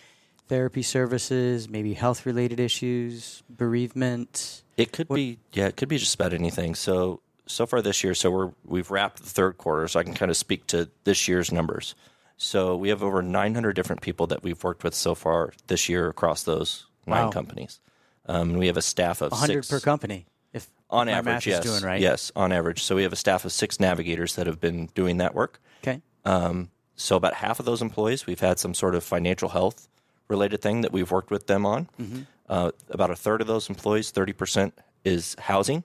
Therapy 0.48 0.82
services, 0.82 1.68
maybe 1.68 1.94
health 1.94 2.26
related 2.26 2.60
issues, 2.60 3.42
bereavement. 3.48 4.62
it 4.76 4.92
could 4.92 5.08
be 5.08 5.38
yeah, 5.52 5.66
it 5.66 5.76
could 5.76 5.88
be 5.88 5.98
just 5.98 6.14
about 6.14 6.32
anything. 6.32 6.74
So 6.74 7.20
so 7.46 7.66
far 7.66 7.80
this 7.82 8.04
year, 8.04 8.14
so 8.14 8.30
we're 8.30 8.52
we've 8.64 8.90
wrapped 8.90 9.22
the 9.22 9.28
third 9.28 9.56
quarter, 9.58 9.88
so 9.88 10.00
I 10.00 10.02
can 10.02 10.14
kind 10.14 10.30
of 10.30 10.36
speak 10.36 10.66
to 10.68 10.90
this 11.04 11.28
year's 11.28 11.50
numbers. 11.52 11.94
So 12.36 12.76
we 12.76 12.88
have 12.88 13.02
over 13.02 13.22
900 13.22 13.74
different 13.74 14.02
people 14.02 14.26
that 14.28 14.42
we've 14.42 14.62
worked 14.64 14.82
with 14.84 14.94
so 14.94 15.14
far 15.14 15.52
this 15.68 15.88
year 15.88 16.08
across 16.08 16.42
those 16.42 16.86
nine 17.06 17.26
Wow. 17.26 17.30
companies. 17.30 17.80
Um, 18.26 18.50
and 18.50 18.58
we 18.58 18.66
have 18.66 18.76
a 18.76 18.82
staff 18.82 19.20
of 19.20 19.30
100 19.32 19.64
six 19.64 19.70
per 19.70 19.80
company. 19.80 20.26
If 20.52 20.68
on 20.90 21.08
average. 21.08 21.46
yes, 21.46 21.82
right. 21.82 22.00
yes, 22.00 22.32
on 22.34 22.52
average. 22.52 22.82
So 22.82 22.96
we 22.96 23.02
have 23.02 23.12
a 23.12 23.16
staff 23.16 23.44
of 23.44 23.52
six 23.52 23.78
navigators 23.80 24.34
that 24.36 24.46
have 24.46 24.60
been 24.60 24.88
doing 24.94 25.18
that 25.18 25.34
work. 25.34 25.60
Okay. 25.82 26.00
Um, 26.24 26.70
so 26.96 27.16
about 27.16 27.34
half 27.34 27.60
of 27.60 27.66
those 27.66 27.82
employees, 27.82 28.26
we've 28.26 28.40
had 28.40 28.58
some 28.58 28.74
sort 28.74 28.94
of 28.94 29.04
financial 29.04 29.50
health 29.50 29.88
related 30.28 30.62
thing 30.62 30.80
that 30.82 30.92
we've 30.92 31.10
worked 31.10 31.30
with 31.30 31.46
them 31.46 31.66
on. 31.66 31.88
Mm-hmm. 32.00 32.22
Uh, 32.48 32.70
about 32.90 33.10
a 33.10 33.16
third 33.16 33.40
of 33.40 33.46
those 33.46 33.68
employees, 33.68 34.10
thirty 34.10 34.32
percent, 34.32 34.78
is 35.04 35.34
housing, 35.38 35.84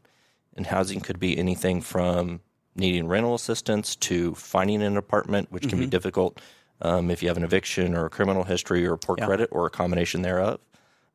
and 0.56 0.68
housing 0.68 1.00
could 1.00 1.20
be 1.20 1.38
anything 1.38 1.82
from 1.82 2.42
needing 2.76 3.08
rental 3.08 3.36
assistance 3.36 3.96
to 3.96 4.34
finding 4.36 4.82
an 4.82 4.98
apartment, 4.98 5.52
which 5.52 5.68
can 5.68 5.80
be 5.80 5.86
difficult 5.86 6.40
um, 6.82 7.10
if 7.12 7.22
you 7.22 7.28
have 7.28 7.38
an 7.38 7.44
eviction 7.44 7.96
or 7.96 8.06
a 8.06 8.10
criminal 8.10 8.44
history 8.44 8.86
or 8.86 8.96
poor 8.96 9.16
Yeah. 9.18 9.26
credit 9.26 9.50
or 9.52 9.66
a 9.66 9.70
combination 9.70 10.22
thereof, 10.22 10.60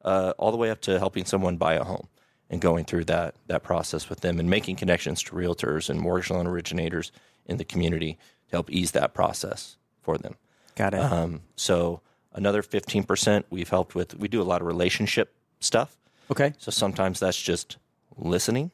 uh, 0.04 0.33
all 0.37 0.50
the 0.50 0.59
way 0.59 0.71
up 0.71 0.81
to 0.83 0.99
helping 0.99 1.25
someone 1.25 1.57
buy 1.57 1.75
a 1.75 1.85
home 1.85 2.09
and 2.50 2.61
going 2.61 2.85
through 2.85 3.04
that 3.04 3.35
that 3.47 3.62
process 3.62 4.09
with 4.11 4.21
them 4.21 4.38
and 4.38 4.50
making 4.50 4.76
connections 4.76 5.23
to 5.23 5.33
realtors 5.33 5.88
and 5.88 6.00
mortgage 6.00 6.31
loan 6.31 6.47
originators 6.47 7.12
in 7.47 7.57
the 7.57 7.64
community 7.64 8.19
to 8.49 8.52
help 8.52 8.71
ease 8.71 8.93
that 8.93 9.14
process 9.14 9.76
for 10.02 10.19
them. 10.19 10.37
Got 10.75 10.95
it. 10.95 11.00
Um, 11.00 11.43
so 11.57 12.00
another 12.34 12.62
15% 12.62 13.44
we've 13.50 13.68
helped 13.70 13.94
with, 13.94 14.14
we 14.18 14.28
do 14.28 14.40
a 14.40 14.44
lot 14.44 14.60
of 14.60 14.66
relationship 14.66 15.34
stuff. 15.60 15.96
okay. 16.30 16.52
So 16.58 16.70
sometimes 16.70 17.20
that's 17.20 17.40
just 17.40 17.78
listening. 18.16 18.70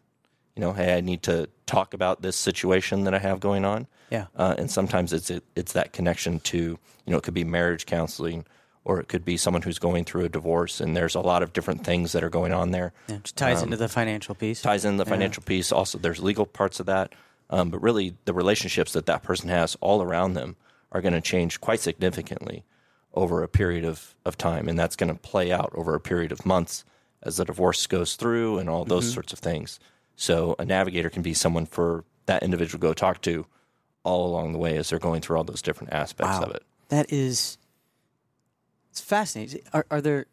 You 0.57 0.63
know, 0.63 0.73
hey, 0.73 0.97
I 0.97 1.01
need 1.01 1.23
to 1.25 1.49
talk 1.67 1.95
about 1.95 2.23
this 2.23 2.37
situation 2.37 3.05
that 3.05 3.15
I 3.15 3.19
have 3.19 3.41
going 3.41 3.65
on. 3.65 3.87
Yeah. 4.11 4.27
Uh, 4.37 4.55
and 4.59 4.71
sometimes 4.71 5.13
it's 5.13 5.31
it's 5.55 5.73
that 5.73 5.93
connection 5.93 6.41
to, 6.41 6.59
you 6.59 6.79
know, 7.07 7.17
it 7.17 7.23
could 7.23 7.35
be 7.35 7.45
marriage 7.45 7.87
counseling 7.87 8.45
or 8.85 8.99
it 8.99 9.09
could 9.09 9.25
be 9.25 9.37
someone 9.37 9.63
who's 9.63 9.79
going 9.79 10.05
through 10.05 10.25
a 10.25 10.29
divorce 10.29 10.81
and 10.81 10.97
there's 10.97 11.15
a 11.15 11.21
lot 11.21 11.43
of 11.43 11.53
different 11.53 11.85
things 11.85 12.13
that 12.13 12.25
are 12.25 12.29
going 12.31 12.53
on 12.53 12.73
there. 12.73 12.93
Yeah, 13.09 13.17
it 13.17 13.33
ties 13.37 13.63
into 13.63 13.77
the 13.77 13.89
financial 13.89 14.35
piece. 14.35 14.65
um, 14.65 14.71
Ties 14.71 14.85
in 14.85 14.97
the 14.97 15.05
financial 15.05 15.43
piece. 15.43 15.71
Also, 15.71 15.99
there's 15.99 16.21
legal 16.21 16.47
parts 16.47 16.81
of 16.81 16.87
that. 16.87 17.13
Um, 17.51 17.71
but 17.71 17.81
really, 17.83 18.15
the 18.25 18.33
relationships 18.33 18.93
that 18.93 19.07
that 19.07 19.23
person 19.23 19.49
has 19.49 19.77
all 19.81 20.03
around 20.03 20.35
them 20.35 20.57
are 20.93 21.01
going 21.01 21.15
to 21.15 21.21
change 21.21 21.61
quite 21.61 21.81
significantly 21.81 22.65
over 23.15 23.43
a 23.43 23.49
period 23.49 23.85
of, 23.85 24.15
of 24.25 24.39
time. 24.39 24.69
And 24.69 24.79
that's 24.79 24.97
going 24.97 25.13
to 25.13 25.19
play 25.19 25.53
out 25.53 25.73
over 25.75 25.95
a 25.95 26.01
period 26.01 26.33
of 26.33 26.47
months 26.47 26.85
as 27.23 27.37
the 27.37 27.45
divorce 27.45 27.87
goes 27.87 28.17
through 28.17 28.59
and 28.59 28.71
all 28.71 28.85
those 28.85 29.07
mm-hmm. 29.07 29.15
sorts 29.15 29.33
of 29.33 29.39
things. 29.39 29.81
So 30.17 30.55
a 30.59 30.65
navigator 30.65 31.11
can 31.11 31.23
be 31.23 31.35
someone 31.35 31.67
for 31.67 32.05
that 32.27 32.43
individual 32.43 32.79
to 32.81 32.87
go 32.89 32.95
talk 32.95 33.21
to 33.23 33.47
all 34.03 34.27
along 34.27 34.53
the 34.53 34.59
way 34.59 34.77
as 34.77 34.91
they're 34.91 34.99
going 34.99 35.21
through 35.21 35.37
all 35.37 35.45
those 35.45 35.63
different 35.63 35.93
aspects 35.93 36.39
Wow. 36.39 36.45
of 36.45 36.55
it. 36.55 36.63
That 36.89 37.13
is, 37.13 37.59
it's 38.91 39.01
fascinating. 39.01 39.63
Are, 39.73 39.87
are 39.91 40.01
there 40.01 40.27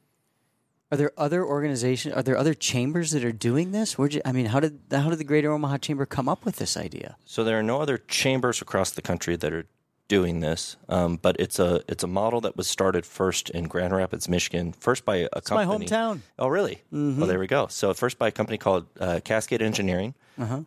are 0.89 0.97
there 0.97 1.11
other 1.17 1.45
organizations? 1.45 2.15
Are 2.15 2.23
there 2.23 2.37
other 2.37 2.53
chambers 2.53 3.11
that 3.11 3.25
are 3.25 3.31
doing 3.33 3.73
this? 3.73 3.97
Where'd 3.97 4.13
you, 4.13 4.21
I 4.23 4.31
mean, 4.31 4.45
how 4.47 4.61
did 4.61 4.79
how 4.89 5.09
did 5.09 5.19
the 5.19 5.25
Greater 5.25 5.51
Omaha 5.51 5.79
Chamber 5.79 6.05
come 6.05 6.29
up 6.29 6.45
with 6.45 6.57
this 6.57 6.77
idea? 6.77 7.17
So 7.25 7.43
there 7.43 7.59
are 7.59 7.63
no 7.63 7.81
other 7.81 7.97
chambers 7.97 8.61
across 8.61 8.91
the 8.91 9.01
country 9.01 9.35
that 9.35 9.51
are 9.51 9.65
doing 10.07 10.39
this, 10.39 10.77
um, 10.89 11.17
but 11.21 11.35
it's 11.39 11.59
a 11.59 11.81
it's 11.87 12.03
a 12.03 12.07
model 12.07 12.41
that 12.41 12.55
was 12.55 12.67
started 12.67 13.05
first 13.05 13.49
in 13.49 13.65
Grand 13.65 13.93
Rapids, 13.95 14.29
Michigan, 14.29 14.71
first 14.73 15.05
by 15.05 15.17
a 15.17 15.27
It's 15.35 15.51
my 15.51 15.65
hometown. 15.65 16.21
Oh, 16.39 16.47
really? 16.47 16.81
Well, 16.91 17.27
there 17.27 17.39
we 17.39 17.47
go. 17.47 17.67
So 17.67 17.93
first 17.93 18.17
by 18.17 18.29
a 18.29 18.31
company 18.31 18.57
called 18.57 18.85
uh, 18.99 19.19
Cascade 19.23 19.61
Engineering, 19.61 20.13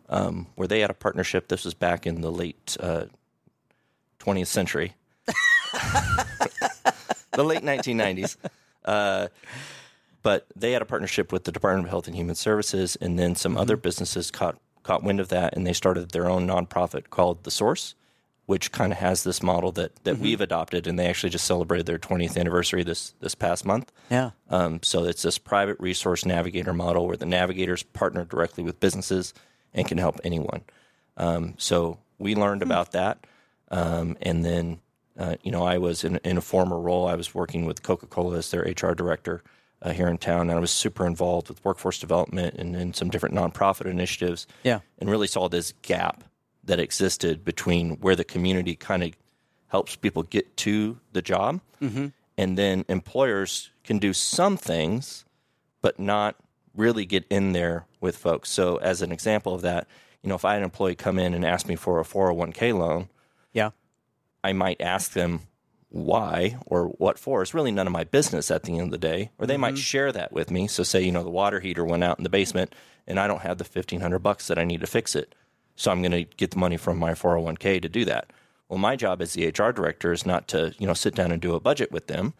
um, 0.09 0.47
where 0.55 0.67
they 0.67 0.79
had 0.81 0.89
a 0.89 0.93
partnership. 0.95 1.47
This 1.47 1.65
was 1.65 1.73
back 1.73 2.05
in 2.05 2.21
the 2.21 2.31
late 2.31 2.77
uh, 2.79 3.05
20th 4.19 4.47
century, 4.47 4.93
the 7.31 7.43
late 7.43 7.63
1990s. 7.63 8.37
Uh, 8.85 9.27
but 10.23 10.45
they 10.55 10.71
had 10.71 10.83
a 10.83 10.85
partnership 10.85 11.31
with 11.31 11.45
the 11.45 11.51
Department 11.51 11.85
of 11.87 11.89
Health 11.89 12.07
and 12.07 12.15
Human 12.15 12.35
Services, 12.35 12.95
and 13.01 13.17
then 13.17 13.35
some 13.35 13.57
other 13.57 13.75
businesses 13.75 14.29
caught 14.29 14.57
caught 14.83 15.03
wind 15.03 15.19
of 15.19 15.29
that, 15.29 15.55
and 15.55 15.65
they 15.65 15.73
started 15.73 16.11
their 16.11 16.29
own 16.29 16.47
nonprofit 16.47 17.09
called 17.09 17.43
The 17.43 17.51
Source, 17.51 17.93
which 18.51 18.73
kind 18.73 18.91
of 18.91 18.99
has 18.99 19.23
this 19.23 19.41
model 19.41 19.71
that 19.71 19.95
that 20.03 20.17
we've 20.17 20.41
adopted, 20.41 20.85
and 20.85 20.99
they 20.99 21.07
actually 21.07 21.29
just 21.29 21.45
celebrated 21.45 21.85
their 21.85 21.97
20th 21.97 22.35
anniversary 22.35 22.83
this 22.83 23.13
this 23.21 23.33
past 23.33 23.65
month. 23.65 23.93
Yeah. 24.09 24.31
Um, 24.49 24.83
so 24.83 25.05
it's 25.05 25.21
this 25.21 25.37
private 25.37 25.79
resource 25.79 26.25
navigator 26.25 26.73
model 26.73 27.07
where 27.07 27.15
the 27.15 27.25
navigators 27.25 27.81
partner 27.81 28.25
directly 28.25 28.61
with 28.61 28.81
businesses 28.81 29.33
and 29.73 29.87
can 29.87 29.97
help 29.97 30.19
anyone. 30.25 30.63
Um, 31.15 31.53
so 31.57 31.99
we 32.19 32.35
learned 32.35 32.61
about 32.61 32.91
that, 32.91 33.25
um, 33.69 34.17
and 34.21 34.43
then 34.43 34.81
uh, 35.17 35.37
you 35.43 35.51
know 35.53 35.63
I 35.63 35.77
was 35.77 36.03
in, 36.03 36.17
in 36.17 36.37
a 36.37 36.41
former 36.41 36.77
role. 36.77 37.07
I 37.07 37.15
was 37.15 37.33
working 37.33 37.63
with 37.63 37.83
Coca 37.83 38.05
Cola 38.05 38.35
as 38.35 38.51
their 38.51 38.63
HR 38.63 38.93
director 38.93 39.43
uh, 39.81 39.93
here 39.93 40.09
in 40.09 40.17
town, 40.17 40.49
and 40.49 40.57
I 40.57 40.59
was 40.59 40.71
super 40.71 41.07
involved 41.07 41.47
with 41.47 41.63
workforce 41.63 41.99
development 41.99 42.55
and, 42.55 42.75
and 42.75 42.97
some 42.97 43.09
different 43.09 43.33
nonprofit 43.33 43.85
initiatives. 43.85 44.45
Yeah. 44.63 44.81
and 44.99 45.09
really 45.09 45.27
saw 45.27 45.47
this 45.47 45.73
gap 45.83 46.25
that 46.63 46.79
existed 46.79 47.43
between 47.43 47.97
where 47.97 48.15
the 48.15 48.23
community 48.23 48.75
kind 48.75 49.03
of 49.03 49.11
helps 49.67 49.95
people 49.95 50.23
get 50.23 50.57
to 50.57 50.99
the 51.13 51.21
job, 51.21 51.61
mm-hmm. 51.81 52.07
and 52.37 52.57
then 52.57 52.85
employers 52.87 53.71
can 53.83 53.99
do 53.99 54.13
some 54.13 54.57
things, 54.57 55.25
but 55.81 55.99
not 55.99 56.35
really 56.75 57.05
get 57.05 57.25
in 57.29 57.53
there 57.53 57.85
with 57.99 58.17
folks. 58.17 58.49
So, 58.49 58.77
as 58.77 59.01
an 59.01 59.11
example 59.11 59.53
of 59.53 59.61
that, 59.61 59.87
you 60.21 60.29
know, 60.29 60.35
if 60.35 60.45
I 60.45 60.53
had 60.53 60.59
an 60.59 60.65
employee 60.65 60.95
come 60.95 61.17
in 61.17 61.33
and 61.33 61.45
ask 61.45 61.67
me 61.67 61.75
for 61.75 61.99
a 61.99 62.03
401k 62.03 62.77
loan, 62.77 63.09
Yeah. 63.53 63.71
I 64.43 64.53
might 64.53 64.81
ask 64.81 65.13
them 65.13 65.41
why 65.89 66.57
or 66.65 66.85
what 66.85 67.19
for. 67.19 67.41
It's 67.41 67.53
really 67.53 67.71
none 67.71 67.85
of 67.85 67.93
my 67.93 68.05
business 68.05 68.49
at 68.49 68.63
the 68.63 68.73
end 68.73 68.85
of 68.85 68.91
the 68.91 68.97
day. 68.97 69.29
Or 69.37 69.45
they 69.45 69.57
might 69.57 69.73
mm-hmm. 69.73 69.81
share 69.81 70.11
that 70.11 70.31
with 70.31 70.49
me. 70.49 70.67
So 70.67 70.83
say, 70.83 71.01
you 71.01 71.11
know, 71.11 71.23
the 71.23 71.29
water 71.29 71.59
heater 71.59 71.83
went 71.83 72.03
out 72.03 72.17
in 72.17 72.23
the 72.23 72.29
basement 72.29 72.73
and 73.05 73.19
I 73.19 73.27
don't 73.27 73.41
have 73.41 73.57
the 73.57 73.63
fifteen 73.63 73.99
hundred 74.01 74.19
bucks 74.19 74.47
that 74.47 74.57
I 74.57 74.63
need 74.63 74.81
to 74.81 74.87
fix 74.87 75.15
it. 75.15 75.35
So 75.75 75.91
I'm 75.91 76.01
gonna 76.01 76.23
get 76.23 76.51
the 76.51 76.59
money 76.59 76.77
from 76.77 76.97
my 76.99 77.15
four 77.15 77.37
oh 77.37 77.41
one 77.41 77.57
K 77.57 77.79
to 77.79 77.89
do 77.89 78.05
that. 78.05 78.29
Well, 78.69 78.79
my 78.79 78.95
job 78.95 79.21
as 79.21 79.33
the 79.33 79.47
HR 79.47 79.71
director 79.71 80.11
is 80.13 80.25
not 80.25 80.47
to, 80.49 80.73
you 80.79 80.87
know, 80.87 80.93
sit 80.93 81.15
down 81.15 81.31
and 81.31 81.41
do 81.41 81.55
a 81.55 81.59
budget 81.59 81.91
with 81.91 82.07
them. 82.07 82.33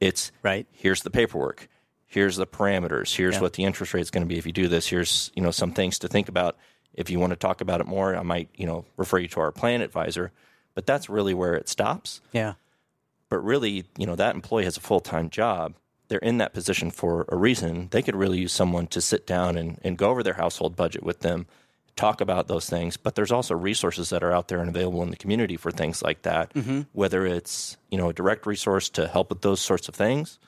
It's 0.00 0.32
Right. 0.42 0.66
here's 0.72 1.02
the 1.02 1.10
paperwork. 1.10 1.68
Here's 2.06 2.36
the 2.36 2.46
parameters. 2.46 3.14
Here's 3.16 3.36
Yeah. 3.36 3.40
what 3.42 3.52
the 3.52 3.64
interest 3.64 3.94
rate 3.94 4.00
is 4.00 4.10
going 4.10 4.22
to 4.24 4.28
be 4.28 4.38
if 4.38 4.46
you 4.46 4.52
do 4.52 4.66
this. 4.66 4.88
Here's, 4.88 5.30
you 5.34 5.42
know, 5.42 5.50
some 5.50 5.72
things 5.72 5.98
to 6.00 6.08
think 6.08 6.28
about. 6.28 6.56
If 6.94 7.10
you 7.10 7.20
want 7.20 7.30
to 7.30 7.36
talk 7.36 7.60
about 7.60 7.80
it 7.80 7.86
more, 7.86 8.16
I 8.16 8.22
might, 8.22 8.48
you 8.56 8.66
know, 8.66 8.86
refer 8.96 9.18
you 9.18 9.28
to 9.28 9.40
our 9.40 9.52
plan 9.52 9.82
advisor. 9.82 10.32
But 10.74 10.86
that's 10.86 11.08
really 11.10 11.34
where 11.34 11.54
it 11.54 11.68
stops. 11.68 12.20
Yeah. 12.32 12.54
But 13.28 13.38
really, 13.44 13.84
you 13.98 14.06
know, 14.06 14.16
that 14.16 14.34
employee 14.34 14.64
has 14.64 14.76
a 14.76 14.80
full 14.80 15.00
time 15.00 15.28
job. 15.30 15.74
They're 16.08 16.18
in 16.20 16.38
that 16.38 16.54
position 16.54 16.90
for 16.90 17.26
a 17.28 17.36
reason. 17.36 17.88
They 17.90 18.00
could 18.02 18.16
really 18.16 18.38
use 18.38 18.52
someone 18.52 18.86
to 18.88 19.00
sit 19.00 19.26
down 19.26 19.56
and, 19.58 19.78
and 19.84 19.98
go 19.98 20.08
over 20.10 20.22
their 20.22 20.34
household 20.34 20.74
budget 20.76 21.02
with 21.02 21.20
them, 21.20 21.46
talk 21.98 22.20
about 22.20 22.48
those 22.48 22.70
things. 22.70 22.96
But 22.96 23.14
there's 23.14 23.32
also 23.32 23.54
resources 23.54 24.08
that 24.10 24.22
are 24.22 24.32
out 24.32 24.48
there 24.48 24.60
and 24.60 24.70
available 24.70 25.02
in 25.02 25.10
the 25.10 25.16
community 25.16 25.56
for 25.56 25.70
things 25.70 26.02
like 26.02 26.22
that. 26.22 26.52
Whether 26.92 27.26
it's, 27.26 27.76
you 27.90 27.98
know, 27.98 28.08
a 28.08 28.12
direct 28.12 28.46
resource 28.46 28.88
to 28.90 29.08
help 29.08 29.28
with 29.28 29.42
those 29.42 29.60
sorts 29.60 29.88
of 29.88 29.94
things, 29.94 30.38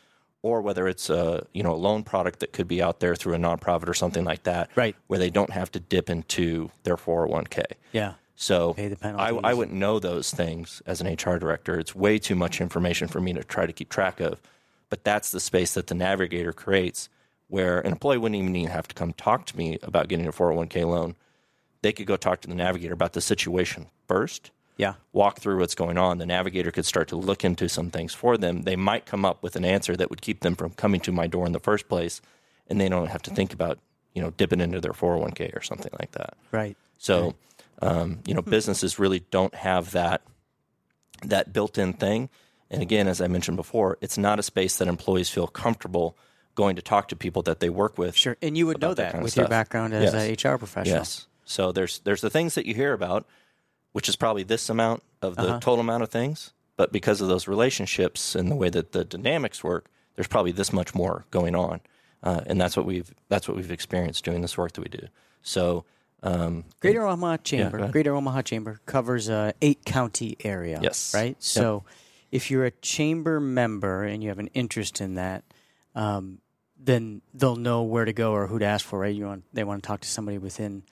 or 0.42 0.62
whether 0.62 0.88
it's 0.88 1.10
a, 1.10 1.46
you 1.52 1.62
know, 1.62 1.72
a 1.72 1.76
loan 1.76 2.02
product 2.02 2.40
that 2.40 2.52
could 2.52 2.66
be 2.66 2.80
out 2.80 3.00
there 3.00 3.14
through 3.14 3.34
a 3.34 3.38
nonprofit 3.38 3.88
or 3.88 3.94
something 3.94 4.24
like 4.24 4.44
that. 4.44 4.70
Right. 4.74 4.96
Where 5.08 5.18
they 5.18 5.28
don't 5.28 5.50
have 5.50 5.70
to 5.72 5.80
dip 5.80 6.08
into 6.08 6.70
their 6.84 6.96
401k. 6.96 7.64
Yeah. 7.92 8.14
So 8.36 8.74
I. 9.02 9.38
I 9.44 9.52
wouldn't 9.52 9.76
know 9.76 9.98
those 9.98 10.30
things 10.30 10.80
as 10.86 11.02
an 11.02 11.12
HR 11.12 11.38
director. 11.38 11.78
It's 11.78 11.94
way 11.94 12.18
too 12.18 12.34
much 12.36 12.62
information 12.62 13.06
for 13.08 13.20
me 13.20 13.34
to 13.34 13.44
try 13.44 13.66
to 13.66 13.72
keep 13.72 13.90
track 13.90 14.20
of. 14.20 14.40
But 14.88 15.04
that's 15.04 15.30
the 15.30 15.40
space 15.40 15.74
that 15.74 15.88
the 15.88 15.94
navigator 15.94 16.54
creates 16.54 17.10
where 17.48 17.80
an 17.80 17.92
employee 17.92 18.16
wouldn't 18.16 18.40
even 18.40 18.70
have 18.70 18.88
to 18.88 18.94
come 18.94 19.12
talk 19.12 19.44
to 19.46 19.56
me 19.58 19.78
about 19.82 20.08
getting 20.08 20.26
a 20.26 20.32
401k 20.32 20.86
loan. 20.86 21.16
They 21.83 21.93
could 21.93 22.07
go 22.07 22.16
talk 22.16 22.40
to 22.43 22.49
the 22.49 22.55
navigator 22.55 22.93
about 22.95 23.12
the 23.14 23.21
situation 23.21 23.87
first, 24.07 24.51
Yeah. 24.77 24.95
walk 25.12 25.38
through 25.40 25.59
what's 25.59 25.75
going 25.75 25.97
on. 25.99 26.19
The 26.19 26.27
navigator 26.27 26.71
could 26.71 26.85
start 26.87 27.09
to 27.09 27.16
look 27.16 27.45
into 27.45 27.69
some 27.69 27.90
things 27.90 28.12
for 28.14 28.37
them. 28.37 28.62
They 28.62 28.77
might 28.77 29.07
come 29.07 29.25
up 29.25 29.43
with 29.43 29.57
an 29.57 29.64
answer 29.64 29.97
that 29.97 30.11
would 30.11 30.21
keep 30.23 30.40
them 30.40 30.57
from 30.57 30.71
coming 30.73 31.01
to 31.03 31.12
my 31.12 31.27
door 31.27 31.47
in 31.47 31.53
the 31.53 31.61
first 31.61 31.88
place, 31.88 32.21
and 32.69 32.81
they 32.81 32.88
don't 32.88 33.09
have 33.09 33.23
to 33.23 33.31
think 33.31 33.53
about, 33.53 33.79
you 34.14 34.21
know, 34.23 34.31
dipping 34.31 34.61
into 34.61 34.81
their 34.81 34.93
401k 34.93 35.55
or 35.57 35.62
something 35.62 35.93
like 35.99 36.12
that. 36.12 36.35
Right. 36.53 36.77
So, 36.99 37.35
um, 37.81 38.21
you 38.27 38.35
know, 38.35 38.43
businesses 38.43 38.99
really 38.99 39.21
don't 39.31 39.55
have 39.55 39.93
that 39.93 40.23
that 41.23 41.53
built-in 41.53 41.93
thing. 41.95 42.31
And 42.71 42.83
again, 42.83 43.07
as 43.09 43.21
I 43.21 43.27
mentioned 43.27 43.57
before, 43.57 43.99
it's 44.01 44.16
not 44.16 44.38
a 44.38 44.43
space 44.43 44.77
that 44.77 44.88
employees 44.88 45.29
feel 45.29 45.47
comfortable 45.47 46.16
going 46.55 46.77
to 46.77 46.83
talk 46.83 47.09
to 47.09 47.16
people 47.16 47.43
that 47.43 47.61
they 47.61 47.69
work 47.69 47.99
with. 47.99 48.16
Sure. 48.16 48.37
And 48.40 48.57
you 48.57 48.66
would 48.66 48.81
know 48.81 48.95
that 48.95 49.12
that, 49.14 49.23
with 49.23 49.37
your 49.37 49.49
background 49.49 49.93
as 49.93 50.12
Yes. 50.14 50.47
a 50.47 50.51
HR 50.53 50.57
professional. 50.59 50.99
Yes. 50.99 51.27
So 51.50 51.72
there's 51.72 51.98
there's 52.00 52.20
the 52.20 52.30
things 52.30 52.54
that 52.54 52.64
you 52.64 52.74
hear 52.74 52.92
about, 52.92 53.26
which 53.92 54.08
is 54.08 54.16
probably 54.16 54.44
this 54.44 54.68
amount 54.68 55.02
of 55.20 55.36
the 55.36 55.58
total 55.58 55.80
amount 55.80 56.02
of 56.02 56.08
things. 56.08 56.52
But 56.76 56.92
because 56.92 57.20
of 57.20 57.28
those 57.28 57.46
relationships 57.48 58.34
and 58.34 58.50
the 58.50 58.54
way 58.54 58.70
that 58.70 58.92
the 58.92 59.04
dynamics 59.04 59.62
work, 59.62 59.90
there's 60.14 60.28
probably 60.28 60.52
this 60.52 60.72
much 60.72 60.94
more 60.94 61.26
going 61.30 61.54
on, 61.54 61.80
uh, 62.22 62.40
and 62.46 62.60
that's 62.60 62.76
what 62.76 62.86
we've 62.86 63.12
that's 63.28 63.48
what 63.48 63.56
we've 63.56 63.70
experienced 63.70 64.24
doing 64.24 64.42
this 64.42 64.56
work 64.56 64.72
that 64.72 64.80
we 64.80 64.88
do. 64.88 65.08
So 65.42 65.84
um, 66.22 66.64
Greater 66.80 67.04
Omaha 67.04 67.38
Chamber, 67.38 67.78
ahead. 67.78 67.92
Greater 67.92 68.14
Omaha 68.14 68.42
Chamber 68.42 68.80
covers 68.86 69.28
a 69.28 69.52
eight 69.60 69.84
county 69.84 70.36
area. 70.44 70.78
Yes. 70.80 71.12
Right. 71.14 71.36
So, 71.42 71.84
if 72.30 72.50
you're 72.50 72.64
a 72.64 72.70
chamber 72.70 73.40
member 73.40 74.04
and 74.04 74.22
you 74.22 74.28
have 74.28 74.38
an 74.38 74.50
interest 74.54 75.00
in 75.00 75.14
that, 75.14 75.42
um, 75.96 76.38
then 76.78 77.22
they'll 77.34 77.56
know 77.56 77.82
where 77.82 78.04
to 78.04 78.12
go 78.12 78.32
or 78.32 78.46
who 78.46 78.58
to 78.58 78.64
ask 78.64 78.86
for. 78.86 79.00
Right. 79.00 79.14
You 79.14 79.26
want 79.26 79.44
they 79.52 79.64
want 79.64 79.82
to 79.82 79.86
talk 79.86 80.00
to 80.02 80.08
somebody 80.08 80.38
within 80.38 80.84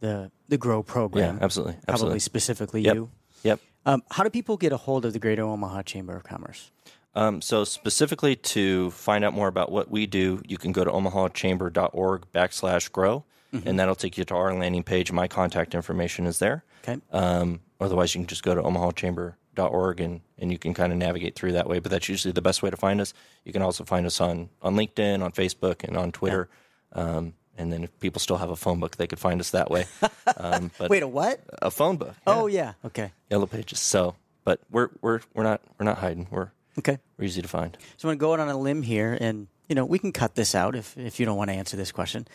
the 0.00 0.30
the 0.48 0.58
Grow 0.58 0.82
program. 0.82 1.36
yeah, 1.38 1.44
absolutely, 1.44 1.74
Probably 1.74 1.92
absolutely. 1.92 2.18
specifically 2.20 2.80
Yep. 2.82 2.94
you. 2.94 3.10
Yep. 3.42 3.60
Um, 3.84 4.02
how 4.10 4.22
do 4.24 4.30
people 4.30 4.56
get 4.56 4.72
a 4.72 4.76
hold 4.76 5.04
of 5.04 5.12
the 5.12 5.18
Greater 5.18 5.42
Omaha 5.44 5.82
Chamber 5.82 6.16
of 6.16 6.24
Commerce? 6.24 6.70
Um, 7.14 7.40
so 7.40 7.64
specifically 7.64 8.36
to 8.36 8.90
find 8.90 9.24
out 9.24 9.32
more 9.32 9.48
about 9.48 9.70
what 9.72 9.90
we 9.90 10.06
do, 10.06 10.42
you 10.46 10.58
can 10.58 10.72
go 10.72 10.84
to 10.84 10.90
omahachamber.org 10.90 12.24
backslash 12.34 12.92
grow, 12.92 13.24
and 13.64 13.78
that'll 13.80 13.94
take 13.94 14.18
you 14.18 14.24
to 14.24 14.34
our 14.34 14.52
landing 14.52 14.82
page. 14.82 15.10
My 15.12 15.26
contact 15.28 15.74
information 15.74 16.26
is 16.26 16.38
there. 16.40 16.62
Okay. 16.82 17.00
Um, 17.10 17.60
otherwise, 17.80 18.14
you 18.14 18.20
can 18.20 18.26
just 18.26 18.42
go 18.42 18.54
to 18.54 18.60
omahachamber.org 18.62 20.00
and, 20.00 20.20
and 20.38 20.52
you 20.52 20.58
can 20.58 20.74
kind 20.74 20.92
of 20.92 20.98
navigate 20.98 21.34
through 21.36 21.52
that 21.52 21.66
way. 21.66 21.78
But 21.78 21.90
that's 21.90 22.08
usually 22.08 22.32
the 22.32 22.42
best 22.42 22.62
way 22.62 22.68
to 22.68 22.76
find 22.76 23.00
us. 23.00 23.14
You 23.44 23.52
can 23.54 23.62
also 23.62 23.84
find 23.84 24.04
us 24.04 24.20
on, 24.20 24.50
on 24.60 24.74
LinkedIn, 24.76 25.22
on 25.22 25.32
Facebook, 25.32 25.84
and 25.84 25.96
on 25.96 26.12
Twitter. 26.12 26.48
Um, 26.92 27.32
and 27.58 27.72
then 27.72 27.84
if 27.84 27.98
people 28.00 28.20
still 28.20 28.36
have 28.38 28.50
a 28.50 28.56
phone 28.56 28.78
book, 28.80 28.96
they 28.96 29.06
could 29.06 29.18
find 29.18 29.40
us 29.40 29.50
that 29.50 29.70
way. 29.70 29.86
Um, 30.38 30.70
but 30.76 30.90
Wait, 30.90 31.02
a 31.04 31.08
what? 31.08 31.40
a 31.62 31.70
phone 31.70 31.96
book. 31.96 32.14
Oh 32.26 32.46
yeah. 32.48 32.72
Okay. 32.84 33.12
Yellow 33.30 33.46
pages. 33.46 33.78
So, 33.80 34.16
but 34.44 34.60
we're 34.70 34.90
we're 35.00 35.20
we're 35.34 35.44
not 35.44 35.60
we're 35.78 35.84
not 35.86 35.98
hiding. 35.98 36.26
We're 36.30 36.50
Okay. 36.78 36.98
we're 37.16 37.24
easy 37.26 37.40
to 37.42 37.48
find. 37.48 37.76
So 37.96 38.08
I'm 38.08 38.10
going 38.10 38.18
to 38.18 38.20
go 38.20 38.32
out 38.34 38.40
on 38.40 38.48
a 38.48 38.58
limb 38.58 38.82
here, 38.82 39.16
and 39.18 39.46
you 39.68 39.74
know 39.76 39.84
we 39.86 39.98
can 40.00 40.10
cut 40.12 40.34
this 40.34 40.54
out 40.54 40.74
if 40.74 40.98
if 40.98 41.18
you 41.20 41.24
don't 41.24 41.36
want 41.38 41.50
to 41.50 41.54
answer 41.56 41.76
this 41.76 41.92
question. 41.92 42.26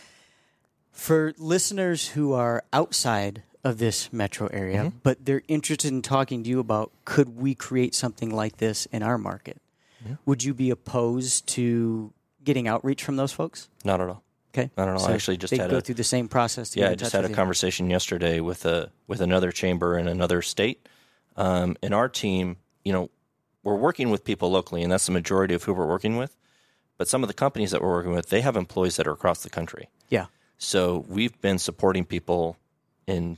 For 0.92 1.34
listeners 1.38 2.10
who 2.10 2.34
are 2.34 2.64
outside 2.74 3.44
of 3.64 3.78
this 3.78 4.12
metro 4.12 4.48
area, 4.48 4.86
Mm-hmm. 4.86 4.98
but 5.04 5.26
they're 5.26 5.44
interested 5.48 5.92
in 5.92 6.02
talking 6.02 6.44
to 6.44 6.50
you 6.50 6.60
about 6.60 6.92
could 7.06 7.36
we 7.38 7.54
create 7.54 7.94
something 7.94 8.30
like 8.34 8.58
this 8.58 8.88
in 8.88 9.04
our 9.04 9.18
market, 9.18 9.62
would 10.26 10.44
you 10.44 10.54
be 10.54 10.70
opposed 10.72 11.46
to 11.48 12.12
getting 12.44 12.68
outreach 12.68 13.04
from 13.04 13.18
those 13.18 13.32
folks? 13.34 13.70
Not 13.86 14.02
at 14.02 14.10
all. 14.10 14.24
Okay, 14.54 14.70
I 14.78 14.86
don't 14.86 14.96
know. 14.98 15.04
I 15.06 15.14
actually 15.14 15.38
just 15.38 15.52
they 15.52 15.58
had 15.58 15.70
go 15.70 15.78
a- 15.78 15.82
through 15.82 15.96
the 15.96 16.04
same 16.04 16.28
process. 16.28 16.72
To 16.72 16.80
Yeah, 16.82 16.90
I 16.90 16.96
just 16.96 17.14
had 17.14 17.24
a 17.26 17.30
you. 17.30 17.36
conversation 17.36 17.90
yesterday 17.90 18.40
with 18.42 18.66
a 18.66 18.92
with 19.08 19.22
another 19.22 19.52
chamber 19.52 19.98
in 19.98 20.08
another 20.08 20.42
state. 20.42 20.88
Um, 21.38 21.78
and 21.82 21.94
our 21.94 22.10
team, 22.10 22.58
you 22.84 22.92
know, 22.92 23.10
we're 23.64 23.76
working 23.78 24.10
with 24.10 24.24
people 24.26 24.52
locally, 24.52 24.84
and 24.84 24.92
that's 24.92 25.06
the 25.06 25.14
majority 25.14 25.54
of 25.54 25.64
who 25.64 25.74
we're 25.74 25.88
working 25.88 26.18
with. 26.18 26.36
But 26.98 27.08
some 27.08 27.24
of 27.24 27.28
the 27.30 27.34
companies 27.34 27.72
that 27.72 27.82
we're 27.82 27.90
working 27.92 28.12
with, 28.14 28.30
they 28.30 28.42
have 28.42 28.56
employees 28.58 28.98
that 28.98 29.08
are 29.08 29.12
across 29.14 29.42
the 29.42 29.50
country. 29.50 29.88
Yeah. 30.10 30.26
So 30.58 31.06
we've 31.08 31.40
been 31.42 31.58
supporting 31.58 32.06
people 32.06 32.58
in, 33.08 33.38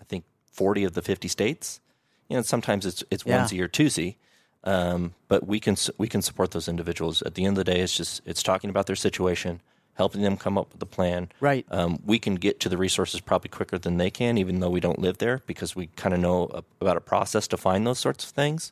I 0.00 0.04
think, 0.04 0.24
40 0.50 0.84
of 0.84 0.94
the 0.94 1.02
50 1.02 1.28
states. 1.28 1.80
You 2.28 2.36
know, 2.36 2.42
sometimes 2.42 2.86
it's 2.86 3.04
it's 3.10 3.24
Yeah. 3.26 3.44
onesie 3.44 3.60
or 3.60 3.68
twosie, 3.68 4.16
um, 4.64 5.14
but 5.28 5.46
we 5.46 5.60
can 5.60 5.76
we 5.98 6.08
can 6.08 6.22
support 6.22 6.52
those 6.52 6.68
individuals. 6.68 7.20
At 7.22 7.34
the 7.34 7.44
end 7.44 7.58
of 7.58 7.64
the 7.64 7.70
day, 7.72 7.80
it's 7.80 7.94
just 7.96 8.22
it's 8.24 8.42
talking 8.42 8.70
about 8.70 8.86
their 8.86 8.96
situation, 8.96 9.60
helping 9.98 10.22
them 10.22 10.36
come 10.36 10.56
up 10.56 10.72
with 10.72 10.80
a 10.80 10.86
plan. 10.86 11.28
Right. 11.40 11.66
Um, 11.70 11.98
we 12.06 12.18
can 12.20 12.36
get 12.36 12.60
to 12.60 12.68
the 12.68 12.78
resources 12.78 13.20
probably 13.20 13.50
quicker 13.50 13.76
than 13.78 13.98
they 13.98 14.10
can, 14.10 14.38
even 14.38 14.60
though 14.60 14.70
we 14.70 14.80
don't 14.80 15.00
live 15.00 15.18
there, 15.18 15.42
because 15.46 15.74
we 15.76 15.88
kind 15.96 16.14
of 16.14 16.20
know 16.20 16.48
a, 16.54 16.62
about 16.80 16.96
a 16.96 17.00
process 17.00 17.48
to 17.48 17.56
find 17.56 17.84
those 17.86 17.98
sorts 17.98 18.24
of 18.24 18.30
things. 18.30 18.70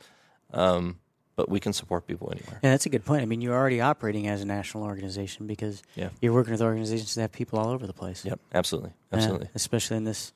Um, 0.54 1.00
but 1.34 1.50
we 1.50 1.60
can 1.60 1.72
support 1.74 2.06
people 2.06 2.32
anywhere. 2.32 2.60
Yeah, 2.62 2.70
that's 2.70 2.86
a 2.86 2.88
good 2.88 3.04
point. 3.04 3.20
I 3.22 3.26
mean, 3.26 3.40
you're 3.42 3.54
already 3.54 3.80
operating 3.82 4.26
as 4.28 4.40
a 4.40 4.46
national 4.46 4.84
organization 4.84 5.46
because 5.46 5.82
Yeah. 5.96 6.08
you're 6.22 6.32
working 6.32 6.52
with 6.52 6.62
organizations 6.62 7.14
that 7.16 7.20
have 7.22 7.32
people 7.32 7.58
all 7.58 7.68
over 7.68 7.86
the 7.86 7.92
place. 7.92 8.24
Yep, 8.24 8.40
absolutely, 8.54 8.92
absolutely. 9.12 9.48
especially 9.54 9.98
in 9.98 10.04
this 10.04 10.32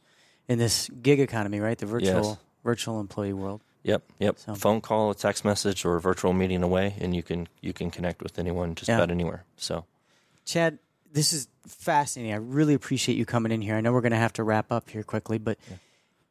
in 0.48 0.58
this 0.58 0.90
gig 1.00 1.20
economy, 1.20 1.60
right? 1.60 1.78
The 1.78 1.86
virtual 1.86 2.24
Yes. 2.30 2.36
virtual 2.64 2.98
employee 3.00 3.32
world. 3.32 3.62
Yep, 3.84 4.02
yep. 4.18 4.38
So- 4.40 4.54
Phone 4.56 4.80
call, 4.80 5.10
a 5.10 5.14
text 5.14 5.44
message, 5.44 5.84
or 5.86 5.94
a 5.94 6.00
virtual 6.00 6.32
meeting 6.34 6.62
away, 6.64 6.96
and 7.00 7.14
you 7.16 7.22
can 7.22 7.48
you 7.62 7.72
can 7.72 7.90
connect 7.90 8.20
with 8.22 8.38
anyone 8.38 8.74
just 8.74 8.88
Yeah. 8.88 8.96
about 8.96 9.10
anywhere. 9.12 9.44
So 9.56 9.84
Chad, 10.50 10.80
this 11.12 11.32
is 11.32 11.46
fascinating. 11.64 12.32
I 12.34 12.38
really 12.38 12.74
appreciate 12.74 13.16
you 13.16 13.24
coming 13.24 13.52
in 13.52 13.62
here. 13.62 13.76
I 13.76 13.80
know 13.80 13.92
we're 13.92 14.00
going 14.00 14.10
to 14.10 14.18
have 14.18 14.32
to 14.34 14.42
wrap 14.42 14.72
up 14.72 14.90
here 14.90 15.04
quickly, 15.04 15.38
but 15.38 15.58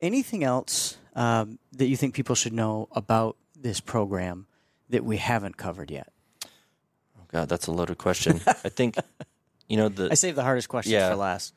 anything 0.01 0.43
else 0.43 0.97
um, 1.15 1.57
that 1.71 1.87
you 1.87 1.95
think 1.95 2.13
people 2.13 2.35
should 2.35 2.51
know 2.51 2.89
about 2.91 3.37
this 3.55 3.79
program 3.79 4.45
that 4.89 5.05
we 5.05 5.17
haven't 5.17 5.55
covered 5.55 5.89
yet? 5.89 6.11
oh 6.45 6.49
God, 7.29 7.47
that's 7.47 7.67
a 7.67 7.71
loaded 7.71 7.97
question. 7.97 8.41
I 8.47 8.67
think 8.67 8.97
you 9.69 9.77
know 9.77 9.87
the 9.87 10.09
I 10.11 10.15
saved 10.15 10.37
the 10.37 10.43
hardest 10.43 10.67
questions 10.67 10.91
Yeah. 10.93 11.09
for 11.09 11.15
last. 11.15 11.53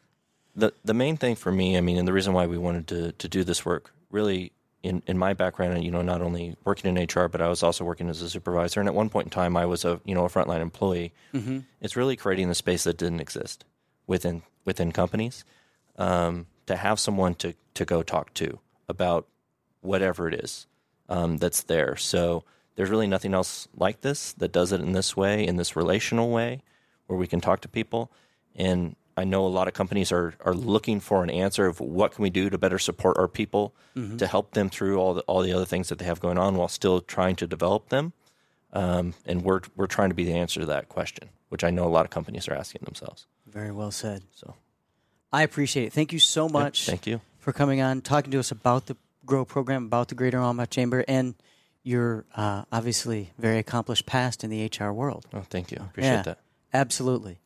the 0.55 0.73
the 0.85 0.95
main 0.95 1.17
thing 1.17 1.35
for 1.35 1.51
me, 1.51 1.77
I 1.77 1.81
mean, 1.81 1.97
and 1.99 2.07
the 2.07 2.13
reason 2.13 2.33
why 2.33 2.47
we 2.47 2.59
wanted 2.59 2.87
to 2.89 3.13
to 3.13 3.29
do 3.29 3.43
this 3.43 3.65
work, 3.67 3.93
really, 4.11 4.53
in 4.83 5.03
in 5.07 5.17
my 5.17 5.33
background, 5.33 5.85
you 5.85 5.91
know, 5.91 6.03
not 6.03 6.23
only 6.23 6.57
working 6.65 6.95
in 6.97 7.05
HR, 7.05 7.29
but 7.29 7.41
I 7.41 7.49
was 7.49 7.63
also 7.63 7.85
working 7.85 8.09
as 8.09 8.21
a 8.21 8.29
supervisor, 8.29 8.81
and 8.81 8.89
at 8.89 8.95
one 8.95 9.09
point 9.09 9.27
in 9.27 9.31
time, 9.31 9.57
I 9.57 9.67
was 9.67 9.85
a 9.85 10.01
you 10.05 10.15
know 10.15 10.25
a 10.25 10.29
frontline 10.29 10.61
employee. 10.61 11.13
Mm-hmm. 11.33 11.61
It's 11.81 11.97
really 11.97 12.17
creating 12.17 12.49
the 12.49 12.55
space 12.55 12.85
that 12.85 12.99
didn't 12.99 13.21
exist 13.21 13.65
within 14.07 14.43
within 14.65 14.93
companies 14.93 15.45
um, 15.99 16.47
to 16.67 16.77
have 16.77 16.99
someone 16.99 17.35
to 17.37 17.55
to 17.75 17.85
go 17.85 18.03
talk 18.03 18.35
to 18.35 18.59
about 18.89 19.27
whatever 19.81 20.29
it 20.29 20.35
is 20.35 20.67
um, 21.09 21.37
that's 21.39 21.63
there. 21.63 21.97
So 21.97 22.45
there's 22.75 22.91
really 22.91 23.07
nothing 23.07 23.35
else 23.35 23.69
like 23.77 24.01
this 24.01 24.33
that 24.35 24.53
does 24.53 24.73
it 24.73 24.81
in 24.81 24.93
this 24.93 25.17
way, 25.17 25.47
in 25.47 25.57
this 25.57 25.77
relational 25.77 26.31
way, 26.31 26.63
where 27.07 27.19
we 27.19 27.27
can 27.27 27.41
talk 27.41 27.61
to 27.63 27.69
people. 27.69 28.11
And 28.55 28.97
I 29.23 29.25
know 29.25 29.47
a 29.47 29.55
lot 29.59 29.69
of 29.69 29.75
companies 29.75 30.11
are 30.13 30.35
are 30.45 30.55
looking 30.55 31.01
for 31.01 31.23
an 31.23 31.31
answer 31.31 31.67
of 31.67 31.81
what 31.81 32.13
can 32.13 32.23
we 32.23 32.31
do 32.31 32.51
to 32.51 32.59
better 32.59 32.79
support 32.79 33.17
our 33.19 33.29
people 33.29 33.73
to 34.19 34.27
help 34.27 34.53
them 34.53 34.69
through 34.69 34.99
all 34.99 35.15
the 35.15 35.23
all 35.23 35.43
the 35.43 35.53
other 35.53 35.65
things 35.67 35.89
that 35.89 35.99
they 35.99 36.05
have 36.07 36.21
going 36.21 36.39
on 36.39 36.57
while 36.57 36.69
still 36.69 37.01
trying 37.01 37.37
to 37.37 37.47
develop 37.47 37.89
them. 37.89 38.13
Um, 38.73 39.15
and 39.27 39.43
we're 39.43 39.61
we're 39.77 39.87
trying 39.97 40.09
to 40.11 40.15
be 40.15 40.25
the 40.25 40.35
answer 40.35 40.61
to 40.61 40.67
that 40.67 40.89
question, 40.89 41.29
which 41.51 41.63
I 41.63 41.71
know 41.71 41.85
a 41.85 41.93
lot 41.97 42.05
of 42.07 42.11
companies 42.11 42.49
are 42.49 42.55
asking 42.55 42.83
themselves. 42.85 43.27
Very 43.47 43.71
well 43.71 43.91
said. 43.91 44.23
So 44.35 44.55
I 45.33 45.43
appreciate 45.43 45.87
it. 45.87 45.93
Thank 45.93 46.13
you 46.13 46.19
so 46.19 46.49
much. 46.49 46.87
thank 46.87 47.07
you. 47.07 47.21
for 47.39 47.53
coming 47.53 47.81
on, 47.81 48.01
talking 48.01 48.31
to 48.33 48.39
us 48.39 48.51
about 48.51 48.87
the 48.87 48.97
Grow 49.25 49.45
program, 49.45 49.85
about 49.85 50.09
the 50.09 50.15
Greater 50.17 50.41
Omaha 50.41 50.67
Chamber, 50.67 51.05
and 51.07 51.35
your 51.85 52.25
uh, 52.35 52.65
obviously 52.73 53.31
very 53.39 53.59
accomplished 53.59 54.05
past 54.07 54.43
in 54.45 54.51
the 54.51 54.65
HR 54.67 54.91
world. 54.93 55.27
Oh, 55.33 55.45
thank 55.49 55.71
you. 55.71 55.79
Appreciate 55.79 56.11
Yeah, 56.11 56.23
that. 56.23 56.39
Absolutely. 56.75 57.39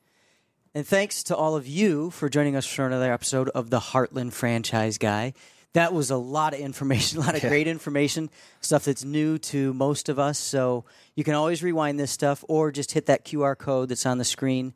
And 0.77 0.87
thanks 0.87 1.23
to 1.23 1.35
all 1.35 1.57
of 1.57 1.67
you 1.67 2.11
for 2.11 2.29
joining 2.29 2.55
us 2.55 2.67
for 2.67 2.87
another 2.87 3.11
episode 3.11 3.49
of 3.49 3.71
the 3.71 3.81
Heartland 3.81 4.35
Franchise 4.35 4.99
Guy. 4.99 5.33
That 5.73 5.95
was 5.95 6.11
a 6.11 6.19
lot 6.19 6.53
of 6.53 6.61
information, 6.61 7.19
a 7.23 7.23
lot 7.23 7.35
of 7.35 7.41
great 7.41 7.67
information, 7.67 8.29
stuff 8.61 8.85
that's 8.85 9.03
new 9.03 9.39
to 9.39 9.73
most 9.73 10.11
of 10.11 10.19
us. 10.19 10.39
So 10.39 10.85
you 11.15 11.25
can 11.25 11.33
always 11.33 11.63
rewind 11.63 11.99
this 11.99 12.11
stuff 12.11 12.45
or 12.47 12.71
just 12.73 12.93
hit 12.93 13.07
that 13.07 13.25
QR 13.25 13.57
code 13.57 13.89
that's 13.89 14.05
on 14.05 14.19
the 14.19 14.25
screen, 14.25 14.75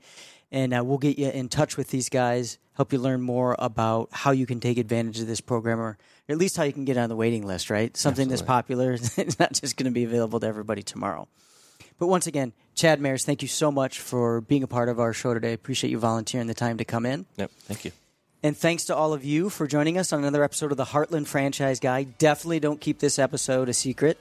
and 0.50 0.72
uh, 0.72 0.82
we'll 0.82 0.96
get 0.96 1.18
you 1.18 1.28
in 1.28 1.50
touch 1.50 1.76
with 1.76 1.88
these 1.88 2.08
guys, 2.08 2.56
help 2.76 2.94
you 2.94 2.98
learn 2.98 3.20
more 3.20 3.54
about 3.58 4.08
how 4.10 4.30
you 4.30 4.46
can 4.46 4.58
take 4.58 4.78
advantage 4.78 5.20
of 5.20 5.26
this 5.26 5.42
program, 5.42 5.78
or 5.78 5.98
at 6.30 6.38
least 6.38 6.56
how 6.56 6.62
you 6.62 6.72
can 6.72 6.86
get 6.86 6.96
on 6.96 7.10
the 7.10 7.16
waiting 7.16 7.46
list, 7.46 7.68
right? 7.68 7.94
Something 7.94 8.28
that's 8.28 8.40
popular, 8.40 8.92
it's 9.18 9.38
not 9.38 9.52
just 9.52 9.76
going 9.76 9.84
to 9.84 9.90
be 9.94 10.04
available 10.04 10.40
to 10.40 10.46
everybody 10.46 10.82
tomorrow. 10.82 11.28
But 12.00 12.08
once 12.08 12.26
again, 12.26 12.52
Chad 12.74 13.00
Mares, 13.00 13.24
thank 13.24 13.42
you 13.42 13.48
so 13.48 13.70
much 13.70 14.00
for 14.00 14.40
being 14.40 14.62
a 14.64 14.66
part 14.66 14.88
of 14.88 14.98
our 14.98 15.12
show 15.12 15.34
today. 15.34 15.52
Appreciate 15.52 15.90
you 15.90 15.98
volunteering 15.98 16.48
the 16.48 16.54
time 16.54 16.78
to 16.78 16.84
come 16.84 17.06
in. 17.06 17.26
Yep. 17.36 17.50
Thank 17.60 17.84
you. 17.84 17.92
And 18.42 18.56
thanks 18.56 18.86
to 18.86 18.96
all 18.96 19.12
of 19.12 19.22
you 19.22 19.50
for 19.50 19.66
joining 19.66 19.98
us 19.98 20.12
on 20.12 20.20
another 20.20 20.42
episode 20.42 20.70
of 20.72 20.78
the 20.78 20.86
Heartland 20.86 21.26
Franchise 21.26 21.78
Guy. 21.78 22.04
Definitely 22.04 22.58
don't 22.60 22.80
keep 22.80 22.98
this 22.98 23.18
episode 23.18 23.68
a 23.68 23.74
secret. 23.74 24.18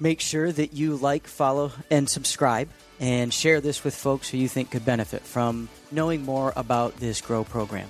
Make 0.00 0.20
sure 0.20 0.50
that 0.50 0.72
you 0.72 0.96
like, 0.96 1.28
follow, 1.28 1.70
and 1.88 2.10
subscribe, 2.10 2.68
and 2.98 3.32
share 3.32 3.60
this 3.60 3.84
with 3.84 3.94
folks 3.94 4.28
who 4.28 4.38
you 4.38 4.48
think 4.48 4.72
could 4.72 4.84
benefit 4.84 5.22
from 5.22 5.68
knowing 5.92 6.24
more 6.24 6.52
about 6.56 6.96
this 6.96 7.20
Grow 7.20 7.44
program. 7.44 7.88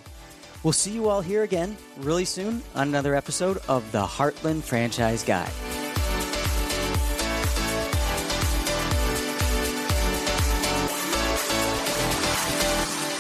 We'll 0.63 0.75
see 0.75 0.93
you 0.93 1.09
all 1.09 1.23
here 1.23 1.43
again 1.43 1.79
really 2.01 2.27
soon 2.27 2.63
on 2.75 2.89
another 2.89 3.15
episode 3.15 3.57
of 3.69 3.91
the 3.91 4.05
Heartland 4.05 4.65
Franchise 4.65 5.25
Guy. 5.25 5.51